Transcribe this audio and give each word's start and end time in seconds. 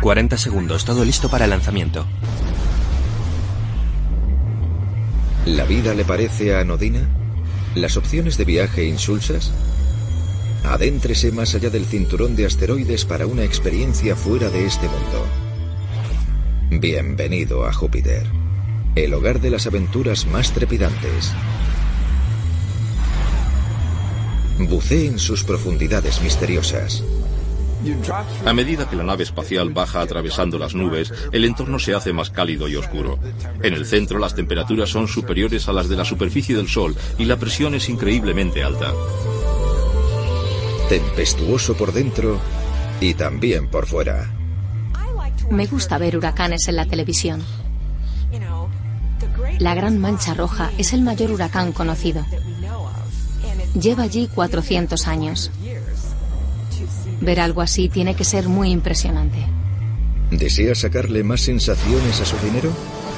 40 0.00 0.38
segundos, 0.38 0.84
todo 0.84 1.04
listo 1.04 1.28
para 1.28 1.44
el 1.44 1.50
lanzamiento. 1.50 2.06
¿La 5.44 5.64
vida 5.64 5.94
le 5.94 6.04
parece 6.04 6.56
anodina? 6.56 7.08
¿Las 7.74 7.96
opciones 7.96 8.38
de 8.38 8.44
viaje 8.44 8.84
insulsas? 8.84 9.52
Adéntrese 10.64 11.32
más 11.32 11.54
allá 11.54 11.70
del 11.70 11.84
cinturón 11.84 12.36
de 12.36 12.46
asteroides 12.46 13.04
para 13.04 13.26
una 13.26 13.44
experiencia 13.44 14.14
fuera 14.14 14.50
de 14.50 14.66
este 14.66 14.86
mundo. 14.86 15.26
Bienvenido 16.70 17.66
a 17.66 17.72
Júpiter, 17.72 18.26
el 18.94 19.14
hogar 19.14 19.40
de 19.40 19.50
las 19.50 19.66
aventuras 19.66 20.26
más 20.26 20.52
trepidantes. 20.52 21.32
Bucee 24.58 25.06
en 25.06 25.18
sus 25.18 25.44
profundidades 25.44 26.20
misteriosas. 26.20 27.02
A 28.44 28.52
medida 28.52 28.88
que 28.88 28.96
la 28.96 29.04
nave 29.04 29.22
espacial 29.22 29.70
baja 29.70 30.00
atravesando 30.00 30.58
las 30.58 30.74
nubes, 30.74 31.12
el 31.32 31.44
entorno 31.44 31.78
se 31.78 31.94
hace 31.94 32.12
más 32.12 32.30
cálido 32.30 32.68
y 32.68 32.76
oscuro. 32.76 33.18
En 33.62 33.74
el 33.74 33.86
centro 33.86 34.18
las 34.18 34.34
temperaturas 34.34 34.90
son 34.90 35.08
superiores 35.08 35.68
a 35.68 35.72
las 35.72 35.88
de 35.88 35.96
la 35.96 36.04
superficie 36.04 36.56
del 36.56 36.68
Sol 36.68 36.96
y 37.18 37.24
la 37.24 37.36
presión 37.36 37.74
es 37.74 37.88
increíblemente 37.88 38.64
alta. 38.64 38.92
Tempestuoso 40.88 41.76
por 41.76 41.92
dentro 41.92 42.40
y 43.00 43.14
también 43.14 43.68
por 43.68 43.86
fuera. 43.86 44.30
Me 45.50 45.66
gusta 45.66 45.98
ver 45.98 46.16
huracanes 46.16 46.68
en 46.68 46.76
la 46.76 46.86
televisión. 46.86 47.42
La 49.58 49.74
Gran 49.74 49.98
Mancha 49.98 50.34
Roja 50.34 50.70
es 50.78 50.92
el 50.92 51.02
mayor 51.02 51.30
huracán 51.30 51.72
conocido. 51.72 52.24
Lleva 53.74 54.04
allí 54.04 54.28
400 54.32 55.06
años. 55.08 55.50
Ver 57.20 57.40
algo 57.40 57.60
así 57.60 57.88
tiene 57.88 58.14
que 58.14 58.24
ser 58.24 58.48
muy 58.48 58.70
impresionante. 58.70 59.38
¿Desea 60.30 60.74
sacarle 60.74 61.22
más 61.24 61.40
sensaciones 61.40 62.20
a 62.20 62.24
su 62.24 62.36
dinero? 62.44 62.70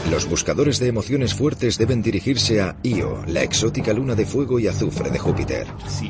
Los 0.09 0.27
buscadores 0.27 0.79
de 0.79 0.89
emociones 0.89 1.35
fuertes 1.35 1.77
deben 1.77 2.01
dirigirse 2.01 2.61
a 2.63 2.77
Io, 2.83 3.23
la 3.27 3.43
exótica 3.43 3.93
luna 3.93 4.15
de 4.15 4.25
fuego 4.25 4.59
y 4.59 4.67
azufre 4.67 5.11
de 5.11 5.19
Júpiter. 5.19 5.67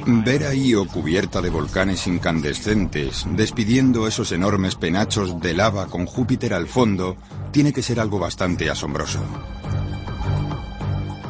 Ver 0.07 0.45
a 0.45 0.55
Io 0.55 0.87
cubierta 0.87 1.41
de 1.41 1.51
volcanes 1.51 2.07
incandescentes, 2.07 3.27
despidiendo 3.35 4.07
esos 4.07 4.31
enormes 4.31 4.77
penachos 4.77 5.41
de 5.41 5.55
lava 5.55 5.87
con 5.87 6.07
Júpiter 6.07 6.55
al 6.55 6.69
fondo, 6.69 7.17
tiene 7.51 7.73
que 7.73 7.83
ser 7.83 7.99
algo 7.99 8.19
bastante 8.19 8.71
asombroso. 8.71 9.21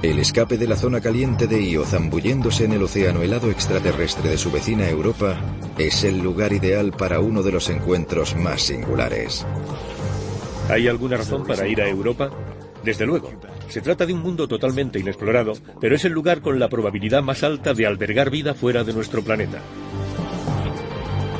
El 0.03 0.19
escape 0.19 0.57
de 0.57 0.67
la 0.67 0.77
zona 0.77 0.99
caliente 1.03 1.47
de 1.47 1.63
Io 1.63 1.85
zambulléndose 1.85 2.65
en 2.65 2.73
el 2.73 2.83
océano 2.83 3.21
helado 3.21 3.51
extraterrestre 3.51 4.31
de 4.31 4.39
su 4.39 4.51
vecina 4.51 4.89
Europa 4.89 5.39
es 5.77 6.05
el 6.05 6.21
lugar 6.21 6.55
ideal 6.55 6.93
para 6.93 7.21
uno 7.21 7.43
de 7.43 7.53
los 7.53 7.69
encuentros 7.69 8.35
más 8.35 8.63
singulares. 8.63 9.47
¿Hay 10.71 10.89
alguna 10.89 11.19
razón 11.19 11.45
para 11.47 11.69
ir 11.69 11.83
a 11.83 11.89
Europa? 11.89 12.31
Desde 12.83 13.05
luego. 13.05 13.31
Se 13.69 13.83
trata 13.83 14.07
de 14.07 14.15
un 14.15 14.21
mundo 14.21 14.49
totalmente 14.49 14.99
inexplorado, 14.99 15.53
pero 15.83 15.97
es 15.97 16.05
el 16.07 16.13
lugar 16.13 16.41
con 16.41 16.59
la 16.59 16.71
probabilidad 16.71 17.23
más 17.23 17.43
alta 17.43 17.75
de 17.75 17.87
albergar 17.87 18.31
vida 18.31 18.55
fuera 18.55 18.85
de 18.85 18.95
nuestro 18.95 19.23
planeta. 19.23 19.61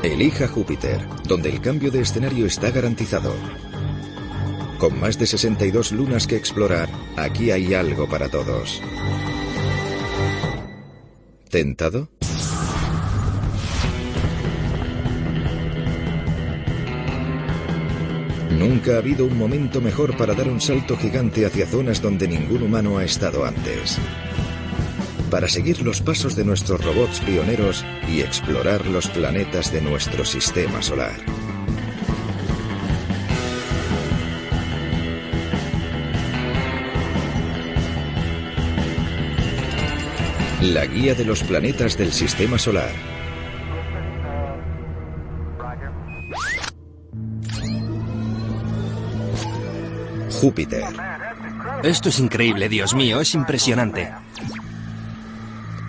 Elija 0.03 0.49
Júpiter, 0.49 1.01
donde 1.27 1.49
el 1.49 1.63
cambio 1.63 1.91
de 1.91 2.03
escenario 2.03 2.45
está 2.45 2.71
garantizado. 2.71 3.33
Con 4.81 4.99
más 4.99 5.19
de 5.19 5.27
62 5.27 5.93
lunas 5.93 6.27
que 6.27 6.37
explorar, 6.37 6.89
aquí 7.15 7.51
hay 7.51 7.75
algo 7.75 8.09
para 8.09 8.31
todos. 8.31 8.81
¿Tentado? 11.51 12.09
Nunca 18.59 18.95
ha 18.95 18.99
habido 18.99 19.27
un 19.27 19.37
momento 19.37 19.83
mejor 19.83 20.17
para 20.17 20.33
dar 20.33 20.49
un 20.49 20.63
salto 20.63 20.97
gigante 20.97 21.45
hacia 21.45 21.67
zonas 21.67 22.01
donde 22.01 22.27
ningún 22.27 22.63
humano 22.63 22.97
ha 22.97 23.05
estado 23.05 23.45
antes. 23.45 23.99
Para 25.31 25.47
seguir 25.47 25.83
los 25.83 26.01
pasos 26.01 26.35
de 26.37 26.47
nuestros 26.47 26.83
robots 26.83 27.21
pioneros 27.21 27.85
y 28.09 28.23
explorar 28.23 28.87
los 28.87 29.09
planetas 29.09 29.71
de 29.75 29.83
nuestro 29.83 30.25
sistema 30.25 30.81
solar. 30.81 31.40
La 40.63 40.85
guía 40.85 41.15
de 41.15 41.25
los 41.25 41.43
planetas 41.43 41.97
del 41.97 42.13
sistema 42.13 42.59
solar. 42.59 42.91
Júpiter. 50.31 50.85
Esto 51.83 52.11
es 52.11 52.19
increíble, 52.19 52.69
Dios 52.69 52.95
mío, 52.95 53.23
es 53.23 53.35
impresionante. 53.35 54.11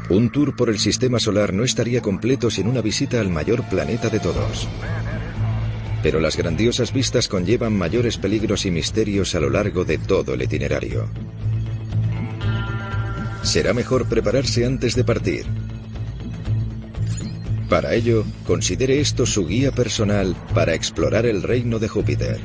Un 0.10 0.31
tour 0.31 0.56
por 0.56 0.70
el 0.70 0.80
sistema 0.80 1.20
solar 1.20 1.52
no 1.52 1.66
estaría 1.66 2.02
completo 2.02 2.50
sin 2.50 2.70
una 2.70 2.80
visita 2.80 3.20
al 3.20 3.28
mayor 3.28 3.68
planeta 3.68 4.08
de 4.08 4.22
todos. 4.22 4.70
Pero 6.02 6.22
las 6.22 6.38
grandiosas 6.38 6.94
vistas 6.94 7.28
conllevan 7.28 7.78
mayores 7.78 8.18
peligros 8.18 8.66
y 8.66 8.72
misterios 8.72 9.36
a 9.36 9.42
lo 9.42 9.50
largo 9.50 9.84
de 9.84 9.98
todo 9.98 10.34
el 10.34 10.44
itinerario. 10.44 11.10
Será 13.44 13.74
mejor 13.74 14.07
prepararse 14.07 14.66
antes 14.66 14.96
de 14.96 15.03
partir. 15.03 15.46
Para 17.69 17.94
ello, 17.94 18.25
considere 18.46 19.00
esto 19.00 19.25
su 19.25 19.47
guía 19.47 19.72
personal 19.72 20.35
para 20.53 20.74
explorar 20.74 21.25
el 21.25 21.41
reino 21.41 21.80
de 21.80 21.88
Júpiter. 21.88 22.40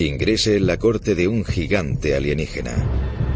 Ingrese 0.00 0.56
en 0.56 0.66
la 0.66 0.76
corte 0.76 1.14
de 1.14 1.26
un 1.26 1.44
gigante 1.44 2.14
alienígena. 2.14 3.27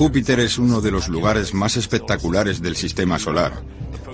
Júpiter 0.00 0.40
es 0.40 0.56
uno 0.56 0.80
de 0.80 0.90
los 0.90 1.10
lugares 1.10 1.52
más 1.52 1.76
espectaculares 1.76 2.62
del 2.62 2.74
sistema 2.74 3.18
solar. 3.18 3.62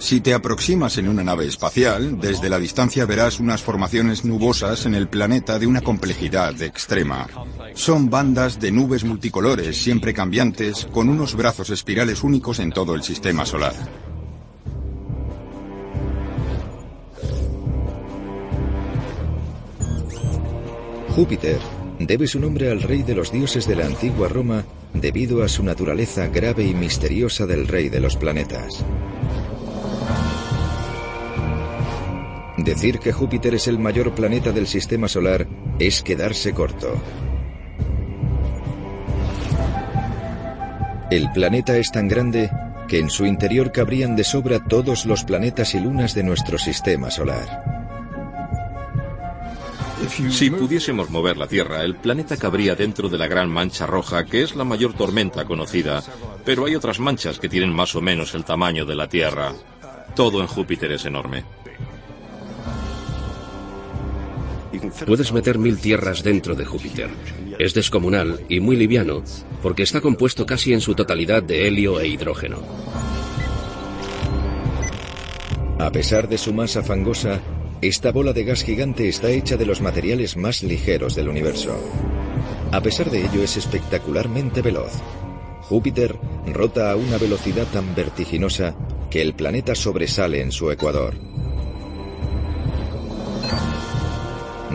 Si 0.00 0.20
te 0.20 0.34
aproximas 0.34 0.98
en 0.98 1.06
una 1.08 1.22
nave 1.22 1.46
espacial, 1.46 2.18
desde 2.20 2.50
la 2.50 2.58
distancia 2.58 3.06
verás 3.06 3.38
unas 3.38 3.62
formaciones 3.62 4.24
nubosas 4.24 4.84
en 4.86 4.96
el 4.96 5.06
planeta 5.06 5.60
de 5.60 5.68
una 5.68 5.82
complejidad 5.82 6.60
extrema. 6.60 7.28
Son 7.74 8.10
bandas 8.10 8.58
de 8.58 8.72
nubes 8.72 9.04
multicolores, 9.04 9.80
siempre 9.80 10.12
cambiantes, 10.12 10.88
con 10.90 11.08
unos 11.08 11.36
brazos 11.36 11.70
espirales 11.70 12.24
únicos 12.24 12.58
en 12.58 12.72
todo 12.72 12.96
el 12.96 13.04
sistema 13.04 13.46
solar. 13.46 13.74
Júpiter 21.14 21.60
debe 22.00 22.26
su 22.26 22.40
nombre 22.40 22.72
al 22.72 22.82
rey 22.82 23.04
de 23.04 23.14
los 23.14 23.30
dioses 23.30 23.68
de 23.68 23.76
la 23.76 23.86
antigua 23.86 24.26
Roma 24.26 24.64
debido 25.00 25.42
a 25.42 25.48
su 25.48 25.62
naturaleza 25.62 26.28
grave 26.28 26.64
y 26.64 26.74
misteriosa 26.74 27.46
del 27.46 27.68
rey 27.68 27.88
de 27.88 28.00
los 28.00 28.16
planetas. 28.16 28.84
Decir 32.56 32.98
que 32.98 33.12
Júpiter 33.12 33.54
es 33.54 33.68
el 33.68 33.78
mayor 33.78 34.12
planeta 34.14 34.50
del 34.52 34.66
sistema 34.66 35.08
solar 35.08 35.46
es 35.78 36.02
quedarse 36.02 36.52
corto. 36.52 36.94
El 41.10 41.30
planeta 41.32 41.76
es 41.76 41.92
tan 41.92 42.08
grande 42.08 42.50
que 42.88 42.98
en 42.98 43.10
su 43.10 43.26
interior 43.26 43.72
cabrían 43.72 44.16
de 44.16 44.24
sobra 44.24 44.64
todos 44.64 45.06
los 45.06 45.24
planetas 45.24 45.74
y 45.74 45.80
lunas 45.80 46.14
de 46.14 46.24
nuestro 46.24 46.58
sistema 46.58 47.10
solar. 47.10 47.75
Si 50.08 50.50
pudiésemos 50.50 51.10
mover 51.10 51.36
la 51.36 51.46
Tierra, 51.46 51.82
el 51.82 51.96
planeta 51.96 52.36
cabría 52.36 52.74
dentro 52.74 53.08
de 53.08 53.18
la 53.18 53.26
gran 53.26 53.50
mancha 53.50 53.86
roja, 53.86 54.24
que 54.24 54.42
es 54.42 54.54
la 54.54 54.64
mayor 54.64 54.94
tormenta 54.94 55.44
conocida, 55.44 56.02
pero 56.44 56.64
hay 56.64 56.74
otras 56.74 57.00
manchas 57.00 57.38
que 57.38 57.48
tienen 57.48 57.72
más 57.72 57.94
o 57.94 58.00
menos 58.00 58.34
el 58.34 58.44
tamaño 58.44 58.84
de 58.84 58.94
la 58.94 59.08
Tierra. 59.08 59.52
Todo 60.14 60.40
en 60.40 60.46
Júpiter 60.46 60.92
es 60.92 61.04
enorme. 61.04 61.44
Puedes 65.06 65.32
meter 65.32 65.58
mil 65.58 65.78
tierras 65.78 66.22
dentro 66.22 66.54
de 66.54 66.64
Júpiter. 66.64 67.08
Es 67.58 67.74
descomunal 67.74 68.40
y 68.48 68.60
muy 68.60 68.76
liviano, 68.76 69.22
porque 69.62 69.82
está 69.82 70.00
compuesto 70.00 70.44
casi 70.44 70.72
en 70.72 70.80
su 70.80 70.94
totalidad 70.94 71.42
de 71.42 71.66
helio 71.66 71.98
e 72.00 72.08
hidrógeno. 72.08 72.58
A 75.78 75.90
pesar 75.90 76.28
de 76.28 76.38
su 76.38 76.52
masa 76.52 76.82
fangosa, 76.82 77.40
esta 77.82 78.10
bola 78.10 78.32
de 78.32 78.44
gas 78.44 78.64
gigante 78.64 79.08
está 79.08 79.30
hecha 79.30 79.56
de 79.56 79.66
los 79.66 79.80
materiales 79.80 80.36
más 80.36 80.62
ligeros 80.62 81.14
del 81.14 81.28
universo. 81.28 81.78
A 82.72 82.80
pesar 82.80 83.10
de 83.10 83.24
ello 83.24 83.42
es 83.42 83.56
espectacularmente 83.56 84.62
veloz. 84.62 84.92
Júpiter 85.62 86.16
rota 86.46 86.90
a 86.90 86.96
una 86.96 87.18
velocidad 87.18 87.66
tan 87.72 87.94
vertiginosa 87.94 88.74
que 89.10 89.20
el 89.20 89.34
planeta 89.34 89.74
sobresale 89.74 90.40
en 90.40 90.52
su 90.52 90.70
ecuador. 90.70 91.14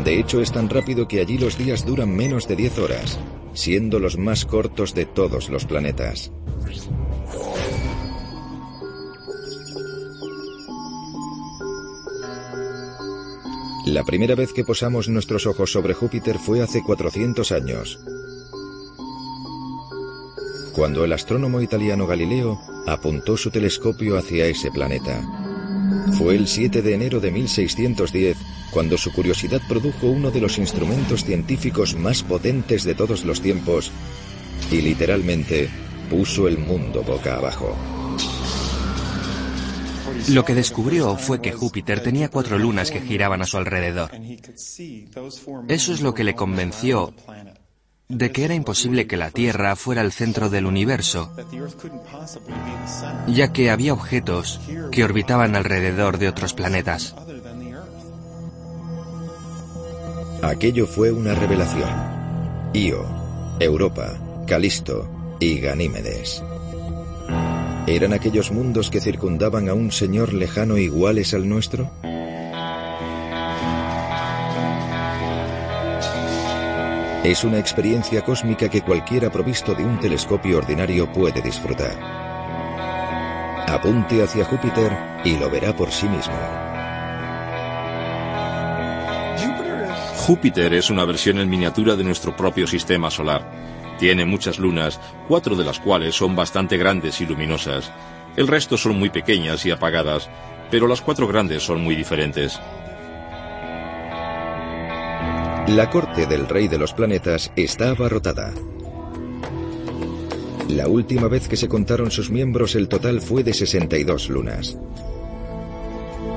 De 0.04 0.20
hecho, 0.20 0.42
es 0.42 0.52
tan 0.52 0.70
rápido 0.70 1.08
que 1.08 1.20
allí 1.20 1.38
los 1.38 1.58
días 1.58 1.86
duran 1.86 2.16
menos 2.16 2.48
de 2.48 2.56
10 2.56 2.80
horas, 2.80 3.20
siendo 3.54 4.00
los 4.00 4.18
más 4.18 4.46
cortos 4.46 4.94
de 4.94 5.06
todos 5.06 5.50
los 5.50 5.66
planetas. 5.66 6.32
La 13.86 14.04
primera 14.04 14.36
vez 14.36 14.54
que 14.54 14.64
posamos 14.64 15.10
nuestros 15.10 15.48
ojos 15.48 15.72
sobre 15.72 15.96
Júpiter 15.96 16.38
fue 16.38 16.62
hace 16.62 16.84
400 16.84 17.52
años, 17.52 18.00
cuando 20.72 21.04
el 21.04 21.12
astrónomo 21.14 21.62
italiano 21.62 22.06
Galileo 22.06 22.60
apuntó 22.86 23.38
su 23.38 23.50
telescopio 23.50 24.20
hacia 24.20 24.46
ese 24.46 24.70
planeta. 24.70 25.22
Fue 26.18 26.36
el 26.36 26.48
7 26.48 26.84
de 26.84 26.94
enero 26.94 27.20
de 27.20 27.32
1610 27.32 28.38
cuando 28.72 28.98
su 28.98 29.12
curiosidad 29.12 29.62
produjo 29.68 30.08
uno 30.08 30.30
de 30.30 30.42
los 30.42 30.60
instrumentos 30.60 31.26
científicos 31.26 31.96
más 31.96 32.22
potentes 32.22 32.84
de 32.84 32.94
todos 32.94 33.26
los 33.26 33.42
tiempos 33.42 33.92
y 34.72 34.82
literalmente 34.82 35.70
puso 36.10 36.48
el 36.48 36.60
mundo 36.60 37.04
boca 37.04 37.36
abajo. 37.36 37.76
Lo 40.30 40.46
que 40.46 40.56
descubrió 40.56 41.18
fue 41.18 41.42
que 41.42 41.52
Júpiter 41.52 42.02
tenía 42.04 42.30
cuatro 42.30 42.58
lunas 42.58 42.92
que 42.92 43.02
giraban 43.02 43.42
a 43.42 43.46
su 43.46 43.58
alrededor. 43.58 44.12
Eso 45.68 45.94
es 45.94 46.02
lo 46.02 46.14
que 46.14 46.24
le 46.24 46.36
convenció 46.36 47.14
de 48.12 48.32
que 48.32 48.44
era 48.44 48.54
imposible 48.54 49.08
que 49.08 49.18
la 49.18 49.32
Tierra 49.32 49.76
fuera 49.76 50.02
el 50.02 50.12
centro 50.12 50.50
del 50.50 50.66
universo, 50.66 51.34
ya 53.28 53.54
que 53.54 53.72
había 53.72 53.94
objetos 53.94 54.60
que 54.92 55.04
orbitaban 55.04 55.56
alrededor 55.56 56.18
de 56.18 56.28
otros 56.28 56.54
planetas. 56.54 57.16
Aquello 60.42 60.88
fue 60.88 61.12
una 61.12 61.36
revelación. 61.36 61.90
Io, 62.74 63.06
Europa, 63.60 64.20
Calisto 64.48 65.38
y 65.40 65.60
Ganímedes. 65.60 66.44
¿Eran 67.88 68.14
aquellos 68.14 68.52
mundos 68.52 68.90
que 68.90 69.02
circundaban 69.02 69.68
a 69.68 69.74
un 69.74 69.92
señor 69.92 70.34
lejano 70.34 70.78
iguales 70.78 71.34
al 71.34 71.50
nuestro? 71.50 71.90
Es 77.24 77.44
una 77.44 77.60
experiencia 77.60 78.24
cósmica 78.24 78.70
que 78.70 78.82
cualquiera 78.82 79.32
provisto 79.32 79.76
de 79.76 79.84
un 79.84 80.00
telescopio 80.00 80.58
ordinario 80.58 81.12
puede 81.12 81.42
disfrutar. 81.42 81.98
Apunte 83.68 84.24
hacia 84.24 84.46
Júpiter 84.46 84.92
y 85.24 85.38
lo 85.38 85.50
verá 85.50 85.76
por 85.76 85.92
sí 85.92 86.08
mismo. 86.08 86.34
Júpiter 90.18 90.74
es 90.74 90.90
una 90.90 91.04
versión 91.06 91.40
en 91.40 91.50
miniatura 91.50 91.96
de 91.96 92.04
nuestro 92.04 92.36
propio 92.36 92.68
sistema 92.68 93.10
solar. 93.10 93.81
Tiene 94.02 94.26
muchas 94.26 94.58
lunas, 94.58 95.00
cuatro 95.28 95.56
de 95.56 95.64
las 95.64 95.80
cuales 95.80 96.16
son 96.16 96.36
bastante 96.36 96.76
grandes 96.76 97.22
y 97.22 97.28
luminosas. 97.28 97.92
El 98.36 98.48
resto 98.48 98.76
son 98.76 98.98
muy 98.98 99.12
pequeñas 99.12 99.64
y 99.68 99.70
apagadas, 99.70 100.28
pero 100.72 100.88
las 100.88 101.02
cuatro 101.02 101.28
grandes 101.28 101.62
son 101.62 101.84
muy 101.84 101.96
diferentes. 101.96 102.60
La 105.68 105.88
corte 105.92 106.26
del 106.26 106.50
rey 106.50 106.68
de 106.68 106.80
los 106.80 106.94
planetas 106.94 107.52
está 107.56 107.92
abarrotada. 107.92 108.52
La 110.68 110.88
última 110.88 111.28
vez 111.28 111.48
que 111.48 111.56
se 111.56 111.68
contaron 111.68 112.10
sus 112.10 112.32
miembros 112.32 112.74
el 112.74 112.88
total 112.88 113.22
fue 113.22 113.44
de 113.44 113.54
62 113.54 114.30
lunas. 114.30 114.80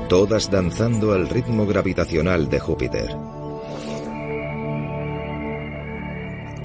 Todas 0.07 0.51
danzando 0.51 1.13
al 1.13 1.27
ritmo 1.27 1.65
gravitacional 1.65 2.47
de 2.47 2.59
Júpiter. 2.59 3.17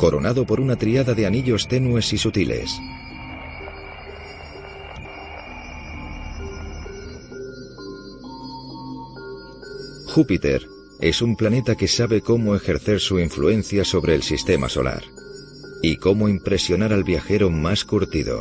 Coronado 0.01 0.47
por 0.47 0.61
una 0.61 0.77
triada 0.77 1.13
de 1.13 1.27
anillos 1.27 1.69
tenues 1.69 2.15
y 2.15 2.17
sutiles. 2.17 2.81
Júpiter 10.07 10.67
es 11.01 11.21
un 11.21 11.37
planeta 11.37 11.75
que 11.75 11.87
sabe 11.87 12.23
cómo 12.23 12.57
ejercer 12.57 12.99
su 12.99 13.19
influencia 13.19 13.85
sobre 13.85 14.15
el 14.15 14.23
sistema 14.23 14.71
solar 14.71 15.03
y 15.83 15.99
cómo 15.99 16.31
impresionar 16.31 16.95
al 16.95 17.05
viajero 17.05 17.51
más 17.51 17.85
curtido. 17.85 18.41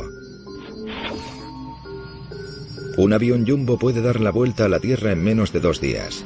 Un 2.96 3.12
avión 3.12 3.46
jumbo 3.46 3.78
puede 3.78 4.00
dar 4.00 4.18
la 4.18 4.30
vuelta 4.30 4.64
a 4.64 4.70
la 4.70 4.80
Tierra 4.80 5.12
en 5.12 5.22
menos 5.22 5.52
de 5.52 5.60
dos 5.60 5.78
días. 5.78 6.24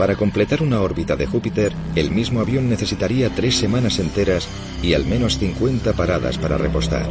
Para 0.00 0.16
completar 0.16 0.62
una 0.62 0.80
órbita 0.80 1.14
de 1.14 1.26
Júpiter, 1.26 1.74
el 1.94 2.10
mismo 2.10 2.40
avión 2.40 2.70
necesitaría 2.70 3.28
tres 3.28 3.56
semanas 3.56 3.98
enteras 3.98 4.48
y 4.82 4.94
al 4.94 5.04
menos 5.04 5.36
50 5.36 5.92
paradas 5.92 6.38
para 6.38 6.56
repostar. 6.56 7.06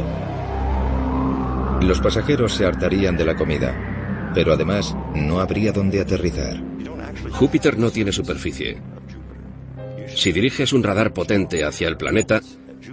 Los 1.82 2.00
pasajeros 2.00 2.52
se 2.52 2.66
hartarían 2.66 3.16
de 3.16 3.24
la 3.24 3.36
comida, 3.36 4.32
pero 4.34 4.54
además 4.54 4.96
no 5.14 5.38
habría 5.38 5.70
donde 5.70 6.00
aterrizar. 6.00 6.60
Júpiter 7.30 7.78
no 7.78 7.92
tiene 7.92 8.10
superficie. 8.10 8.82
Si 10.08 10.32
diriges 10.32 10.72
un 10.72 10.82
radar 10.82 11.12
potente 11.12 11.62
hacia 11.62 11.86
el 11.86 11.96
planeta, 11.96 12.40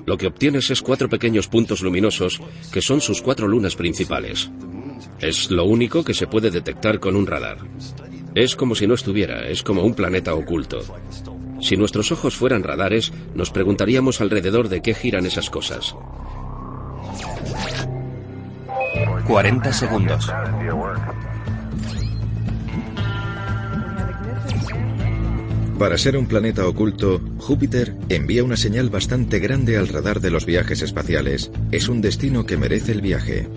lo 0.05 0.15
que 0.15 0.27
obtienes 0.27 0.69
es 0.69 0.83
cuatro 0.83 1.09
pequeños 1.09 1.47
puntos 1.47 1.81
luminosos 1.81 2.39
que 2.71 2.83
son 2.83 3.01
sus 3.01 3.23
cuatro 3.23 3.47
lunas 3.47 3.75
principales. 3.75 4.51
Es 5.19 5.49
lo 5.49 5.65
único 5.65 6.03
que 6.03 6.13
se 6.13 6.27
puede 6.27 6.51
detectar 6.51 6.99
con 6.99 7.15
un 7.15 7.25
radar. 7.25 7.57
Es 8.37 8.55
como 8.55 8.75
si 8.75 8.85
no 8.85 8.93
estuviera, 8.93 9.47
es 9.47 9.63
como 9.63 9.81
un 9.81 9.95
planeta 9.95 10.35
oculto. 10.35 10.83
Si 11.59 11.75
nuestros 11.75 12.11
ojos 12.11 12.35
fueran 12.35 12.61
radares, 12.61 13.11
nos 13.33 13.49
preguntaríamos 13.49 14.21
alrededor 14.21 14.69
de 14.69 14.83
qué 14.83 14.93
giran 14.93 15.25
esas 15.25 15.49
cosas. 15.49 15.95
40 19.25 19.73
segundos. 19.73 20.31
Para 25.79 25.97
ser 25.97 26.15
un 26.15 26.27
planeta 26.27 26.67
oculto, 26.67 27.19
Júpiter 27.39 27.95
envía 28.07 28.43
una 28.43 28.55
señal 28.55 28.91
bastante 28.91 29.39
grande 29.39 29.77
al 29.77 29.87
radar 29.87 30.21
de 30.21 30.29
los 30.29 30.45
viajes 30.45 30.83
espaciales. 30.83 31.49
Es 31.71 31.89
un 31.89 32.01
destino 32.01 32.45
que 32.45 32.57
merece 32.57 32.91
el 32.91 33.01
viaje. 33.01 33.47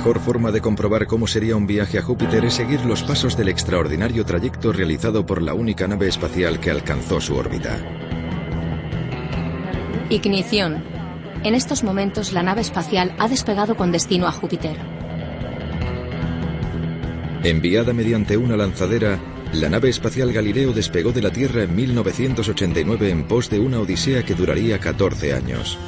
Mejor 0.00 0.20
forma 0.20 0.50
de 0.50 0.62
comprobar 0.62 1.06
cómo 1.06 1.26
sería 1.26 1.56
un 1.56 1.66
viaje 1.66 1.98
a 1.98 2.02
Júpiter 2.02 2.42
es 2.46 2.54
seguir 2.54 2.86
los 2.86 3.02
pasos 3.02 3.36
del 3.36 3.50
extraordinario 3.50 4.24
trayecto 4.24 4.72
realizado 4.72 5.26
por 5.26 5.42
la 5.42 5.52
única 5.52 5.86
nave 5.86 6.08
espacial 6.08 6.58
que 6.58 6.70
alcanzó 6.70 7.20
su 7.20 7.36
órbita. 7.36 7.76
Ignición. 10.08 10.82
En 11.44 11.54
estos 11.54 11.84
momentos 11.84 12.32
la 12.32 12.42
nave 12.42 12.62
espacial 12.62 13.14
ha 13.18 13.28
despegado 13.28 13.76
con 13.76 13.92
destino 13.92 14.26
a 14.26 14.32
Júpiter. 14.32 14.78
Enviada 17.44 17.92
mediante 17.92 18.38
una 18.38 18.56
lanzadera, 18.56 19.18
la 19.52 19.68
nave 19.68 19.90
espacial 19.90 20.32
Galileo 20.32 20.72
despegó 20.72 21.12
de 21.12 21.20
la 21.20 21.30
Tierra 21.30 21.64
en 21.64 21.76
1989 21.76 23.10
en 23.10 23.28
pos 23.28 23.50
de 23.50 23.60
una 23.60 23.80
odisea 23.80 24.22
que 24.22 24.34
duraría 24.34 24.78
14 24.78 25.34
años. 25.34 25.78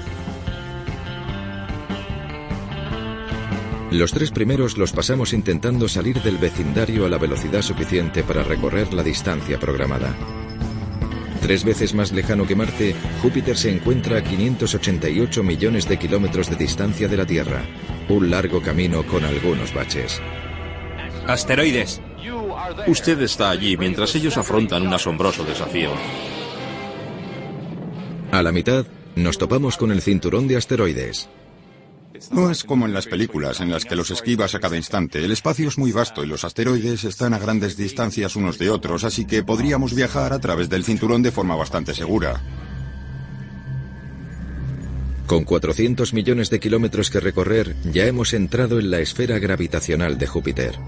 Los 3.93 4.11
tres 4.11 4.31
primeros 4.31 4.79
los 4.79 4.91
pasamos 4.91 5.35
intentando 5.35 5.87
salir 5.87 6.23
del 6.23 6.39
vecindario 6.39 7.05
a 7.05 7.11
la 7.11 7.19
velocidad 7.19 7.61
suficiente 7.61 8.23
para 8.23 8.43
recorrer 8.43 8.95
la 8.95 9.03
distancia 9.03 9.61
programada. 9.61 10.17
Tres 11.43 11.63
veces 11.63 11.93
más 11.93 12.11
lejano 12.11 12.47
que 12.47 12.57
Marte, 12.57 12.95
Júpiter 13.21 13.55
se 13.55 13.71
encuentra 13.71 14.17
a 14.17 14.25
588 14.25 15.43
millones 15.43 15.87
de 15.87 15.99
kilómetros 15.99 16.49
de 16.49 16.57
distancia 16.57 17.07
de 17.07 17.17
la 17.19 17.27
Tierra. 17.27 17.65
Un 18.09 18.31
largo 18.31 18.63
camino 18.63 19.07
con 19.07 19.27
algunos 19.27 19.75
baches. 19.75 20.23
Asteroides. 21.27 22.01
Usted 22.87 23.21
está 23.21 23.51
allí 23.51 23.77
mientras 23.77 24.15
ellos 24.15 24.39
afrontan 24.39 24.87
un 24.87 24.95
asombroso 24.95 25.45
desafío. 25.45 25.91
A 28.31 28.43
la 28.43 28.53
mitad, 28.53 28.87
nos 29.17 29.37
topamos 29.37 29.77
con 29.77 29.93
el 29.93 30.01
cinturón 30.01 30.49
de 30.49 30.57
asteroides. 30.57 31.29
No 32.31 32.51
es 32.51 32.65
como 32.65 32.87
en 32.87 32.93
las 32.93 33.07
películas 33.07 33.61
en 33.61 33.71
las 33.71 33.85
que 33.85 33.97
los 33.97 34.11
esquivas 34.11 34.55
a 34.55 34.61
cada 34.61 34.77
instante. 34.77 35.25
El 35.25 35.33
espacio 35.33 35.69
es 35.69 35.79
muy 35.79 35.93
vasto 35.93 36.25
y 36.25 36.27
los 36.27 36.45
asteroides 36.45 37.05
están 37.05 37.35
a 37.35 37.39
grandes 37.39 37.77
distancias 37.77 38.37
unos 38.37 38.59
de 38.59 38.71
otros, 38.71 39.05
así 39.05 39.25
que 39.25 39.43
podríamos 39.43 39.95
viajar 39.95 40.33
a 40.33 40.39
través 40.39 40.69
del 40.69 40.85
cinturón 40.85 41.23
de 41.23 41.33
forma 41.33 41.57
bastante 41.57 41.95
segura. 41.95 42.41
Con 45.27 45.45
400 45.45 46.13
millones 46.13 46.51
de 46.51 46.61
kilómetros 46.61 47.11
que 47.11 47.21
recorrer, 47.21 47.75
ya 47.91 48.07
hemos 48.07 48.35
entrado 48.35 48.79
en 48.79 48.91
la 48.91 49.01
esfera 49.01 49.39
gravitacional 49.39 50.19
de 50.19 50.27
Júpiter. 50.27 50.79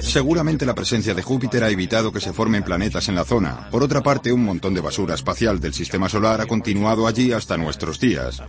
Seguramente 0.00 0.66
la 0.66 0.74
presencia 0.74 1.14
de 1.14 1.22
Júpiter 1.22 1.64
ha 1.64 1.70
evitado 1.70 2.12
que 2.12 2.20
se 2.20 2.32
formen 2.32 2.62
planetas 2.62 3.08
en 3.08 3.14
la 3.14 3.24
zona. 3.24 3.68
Por 3.70 3.82
otra 3.82 4.02
parte, 4.02 4.32
un 4.32 4.44
montón 4.44 4.74
de 4.74 4.80
basura 4.80 5.14
espacial 5.14 5.60
del 5.60 5.74
sistema 5.74 6.08
solar 6.08 6.40
ha 6.40 6.46
continuado 6.46 7.06
allí 7.06 7.32
hasta 7.32 7.56
nuestros 7.56 8.00
días. 8.00 8.42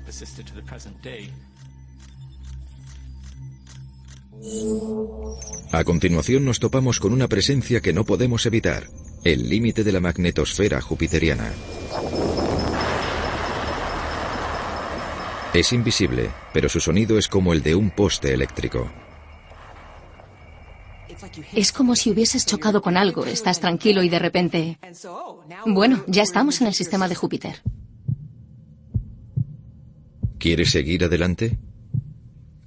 A 5.71 5.83
continuación 5.83 6.45
nos 6.45 6.59
topamos 6.59 6.99
con 6.99 7.13
una 7.13 7.27
presencia 7.27 7.81
que 7.81 7.93
no 7.93 8.05
podemos 8.05 8.45
evitar, 8.45 8.87
el 9.23 9.49
límite 9.49 9.83
de 9.83 9.91
la 9.91 9.99
magnetosfera 9.99 10.81
jupiteriana. 10.81 11.51
Es 15.53 15.73
invisible, 15.73 16.29
pero 16.53 16.69
su 16.69 16.79
sonido 16.79 17.17
es 17.17 17.27
como 17.27 17.53
el 17.53 17.63
de 17.63 17.75
un 17.75 17.89
poste 17.89 18.33
eléctrico. 18.33 18.89
Es 21.53 21.71
como 21.71 21.95
si 21.95 22.11
hubieses 22.11 22.45
chocado 22.45 22.81
con 22.81 22.97
algo, 22.97 23.25
estás 23.25 23.59
tranquilo 23.59 24.03
y 24.03 24.09
de 24.09 24.19
repente... 24.19 24.79
Bueno, 25.65 26.03
ya 26.07 26.23
estamos 26.23 26.61
en 26.61 26.67
el 26.67 26.73
sistema 26.73 27.07
de 27.07 27.15
Júpiter. 27.15 27.61
¿Quieres 30.37 30.71
seguir 30.71 31.03
adelante? 31.03 31.59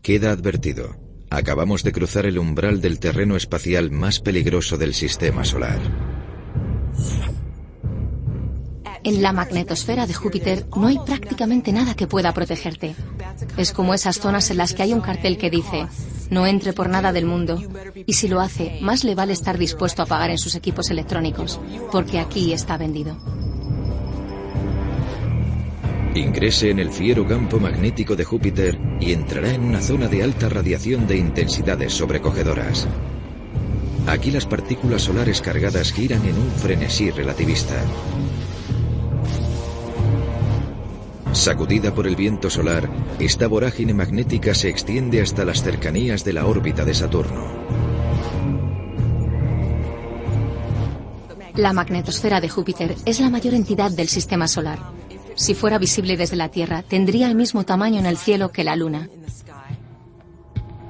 Queda 0.02 0.32
advertido. 0.32 0.96
Acabamos 1.30 1.82
de 1.82 1.92
cruzar 1.92 2.26
el 2.26 2.38
umbral 2.38 2.82
del 2.82 2.98
terreno 2.98 3.36
espacial 3.36 3.90
más 3.90 4.20
peligroso 4.20 4.76
del 4.76 4.92
sistema 4.92 5.44
solar. 5.44 5.80
En 9.04 9.22
la 9.22 9.32
magnetosfera 9.32 10.06
de 10.06 10.14
Júpiter 10.14 10.66
no 10.76 10.86
hay 10.86 10.98
prácticamente 10.98 11.72
nada 11.72 11.94
que 11.94 12.06
pueda 12.06 12.34
protegerte. 12.34 12.94
Es 13.56 13.72
como 13.72 13.94
esas 13.94 14.20
zonas 14.20 14.50
en 14.50 14.58
las 14.58 14.74
que 14.74 14.82
hay 14.82 14.92
un 14.92 15.00
cartel 15.00 15.38
que 15.38 15.50
dice, 15.50 15.86
no 16.30 16.46
entre 16.46 16.72
por 16.72 16.88
nada 16.88 17.12
del 17.12 17.26
mundo, 17.26 17.60
y 18.06 18.12
si 18.14 18.28
lo 18.28 18.40
hace, 18.40 18.78
más 18.80 19.04
le 19.04 19.14
vale 19.14 19.32
estar 19.32 19.58
dispuesto 19.58 20.02
a 20.02 20.06
pagar 20.06 20.30
en 20.30 20.38
sus 20.38 20.54
equipos 20.54 20.90
electrónicos, 20.90 21.60
porque 21.90 22.18
aquí 22.18 22.52
está 22.52 22.76
vendido. 22.76 23.16
Ingrese 26.14 26.70
en 26.70 26.78
el 26.78 26.90
fiero 26.90 27.26
campo 27.26 27.58
magnético 27.58 28.14
de 28.16 28.24
Júpiter 28.24 28.78
y 29.00 29.12
entrará 29.12 29.54
en 29.54 29.62
una 29.62 29.80
zona 29.80 30.08
de 30.08 30.22
alta 30.22 30.48
radiación 30.50 31.06
de 31.06 31.16
intensidades 31.16 31.94
sobrecogedoras. 31.94 32.86
Aquí 34.06 34.30
las 34.30 34.44
partículas 34.44 35.02
solares 35.02 35.40
cargadas 35.40 35.92
giran 35.92 36.26
en 36.26 36.36
un 36.36 36.50
frenesí 36.50 37.10
relativista. 37.10 37.76
Sacudida 41.32 41.94
por 41.94 42.06
el 42.06 42.14
viento 42.14 42.50
solar, 42.50 42.90
esta 43.18 43.46
vorágine 43.46 43.94
magnética 43.94 44.54
se 44.54 44.68
extiende 44.68 45.22
hasta 45.22 45.44
las 45.44 45.62
cercanías 45.62 46.24
de 46.24 46.34
la 46.34 46.46
órbita 46.46 46.84
de 46.84 46.92
Saturno. 46.92 47.46
La 51.54 51.72
magnetosfera 51.72 52.40
de 52.40 52.48
Júpiter 52.48 52.96
es 53.04 53.20
la 53.20 53.30
mayor 53.30 53.54
entidad 53.54 53.90
del 53.90 54.08
sistema 54.08 54.46
solar. 54.46 54.78
Si 55.34 55.54
fuera 55.54 55.78
visible 55.78 56.16
desde 56.16 56.36
la 56.36 56.50
Tierra, 56.50 56.82
tendría 56.82 57.28
el 57.28 57.34
mismo 57.34 57.64
tamaño 57.64 57.98
en 57.98 58.06
el 58.06 58.18
cielo 58.18 58.52
que 58.52 58.64
la 58.64 58.76
Luna. 58.76 59.08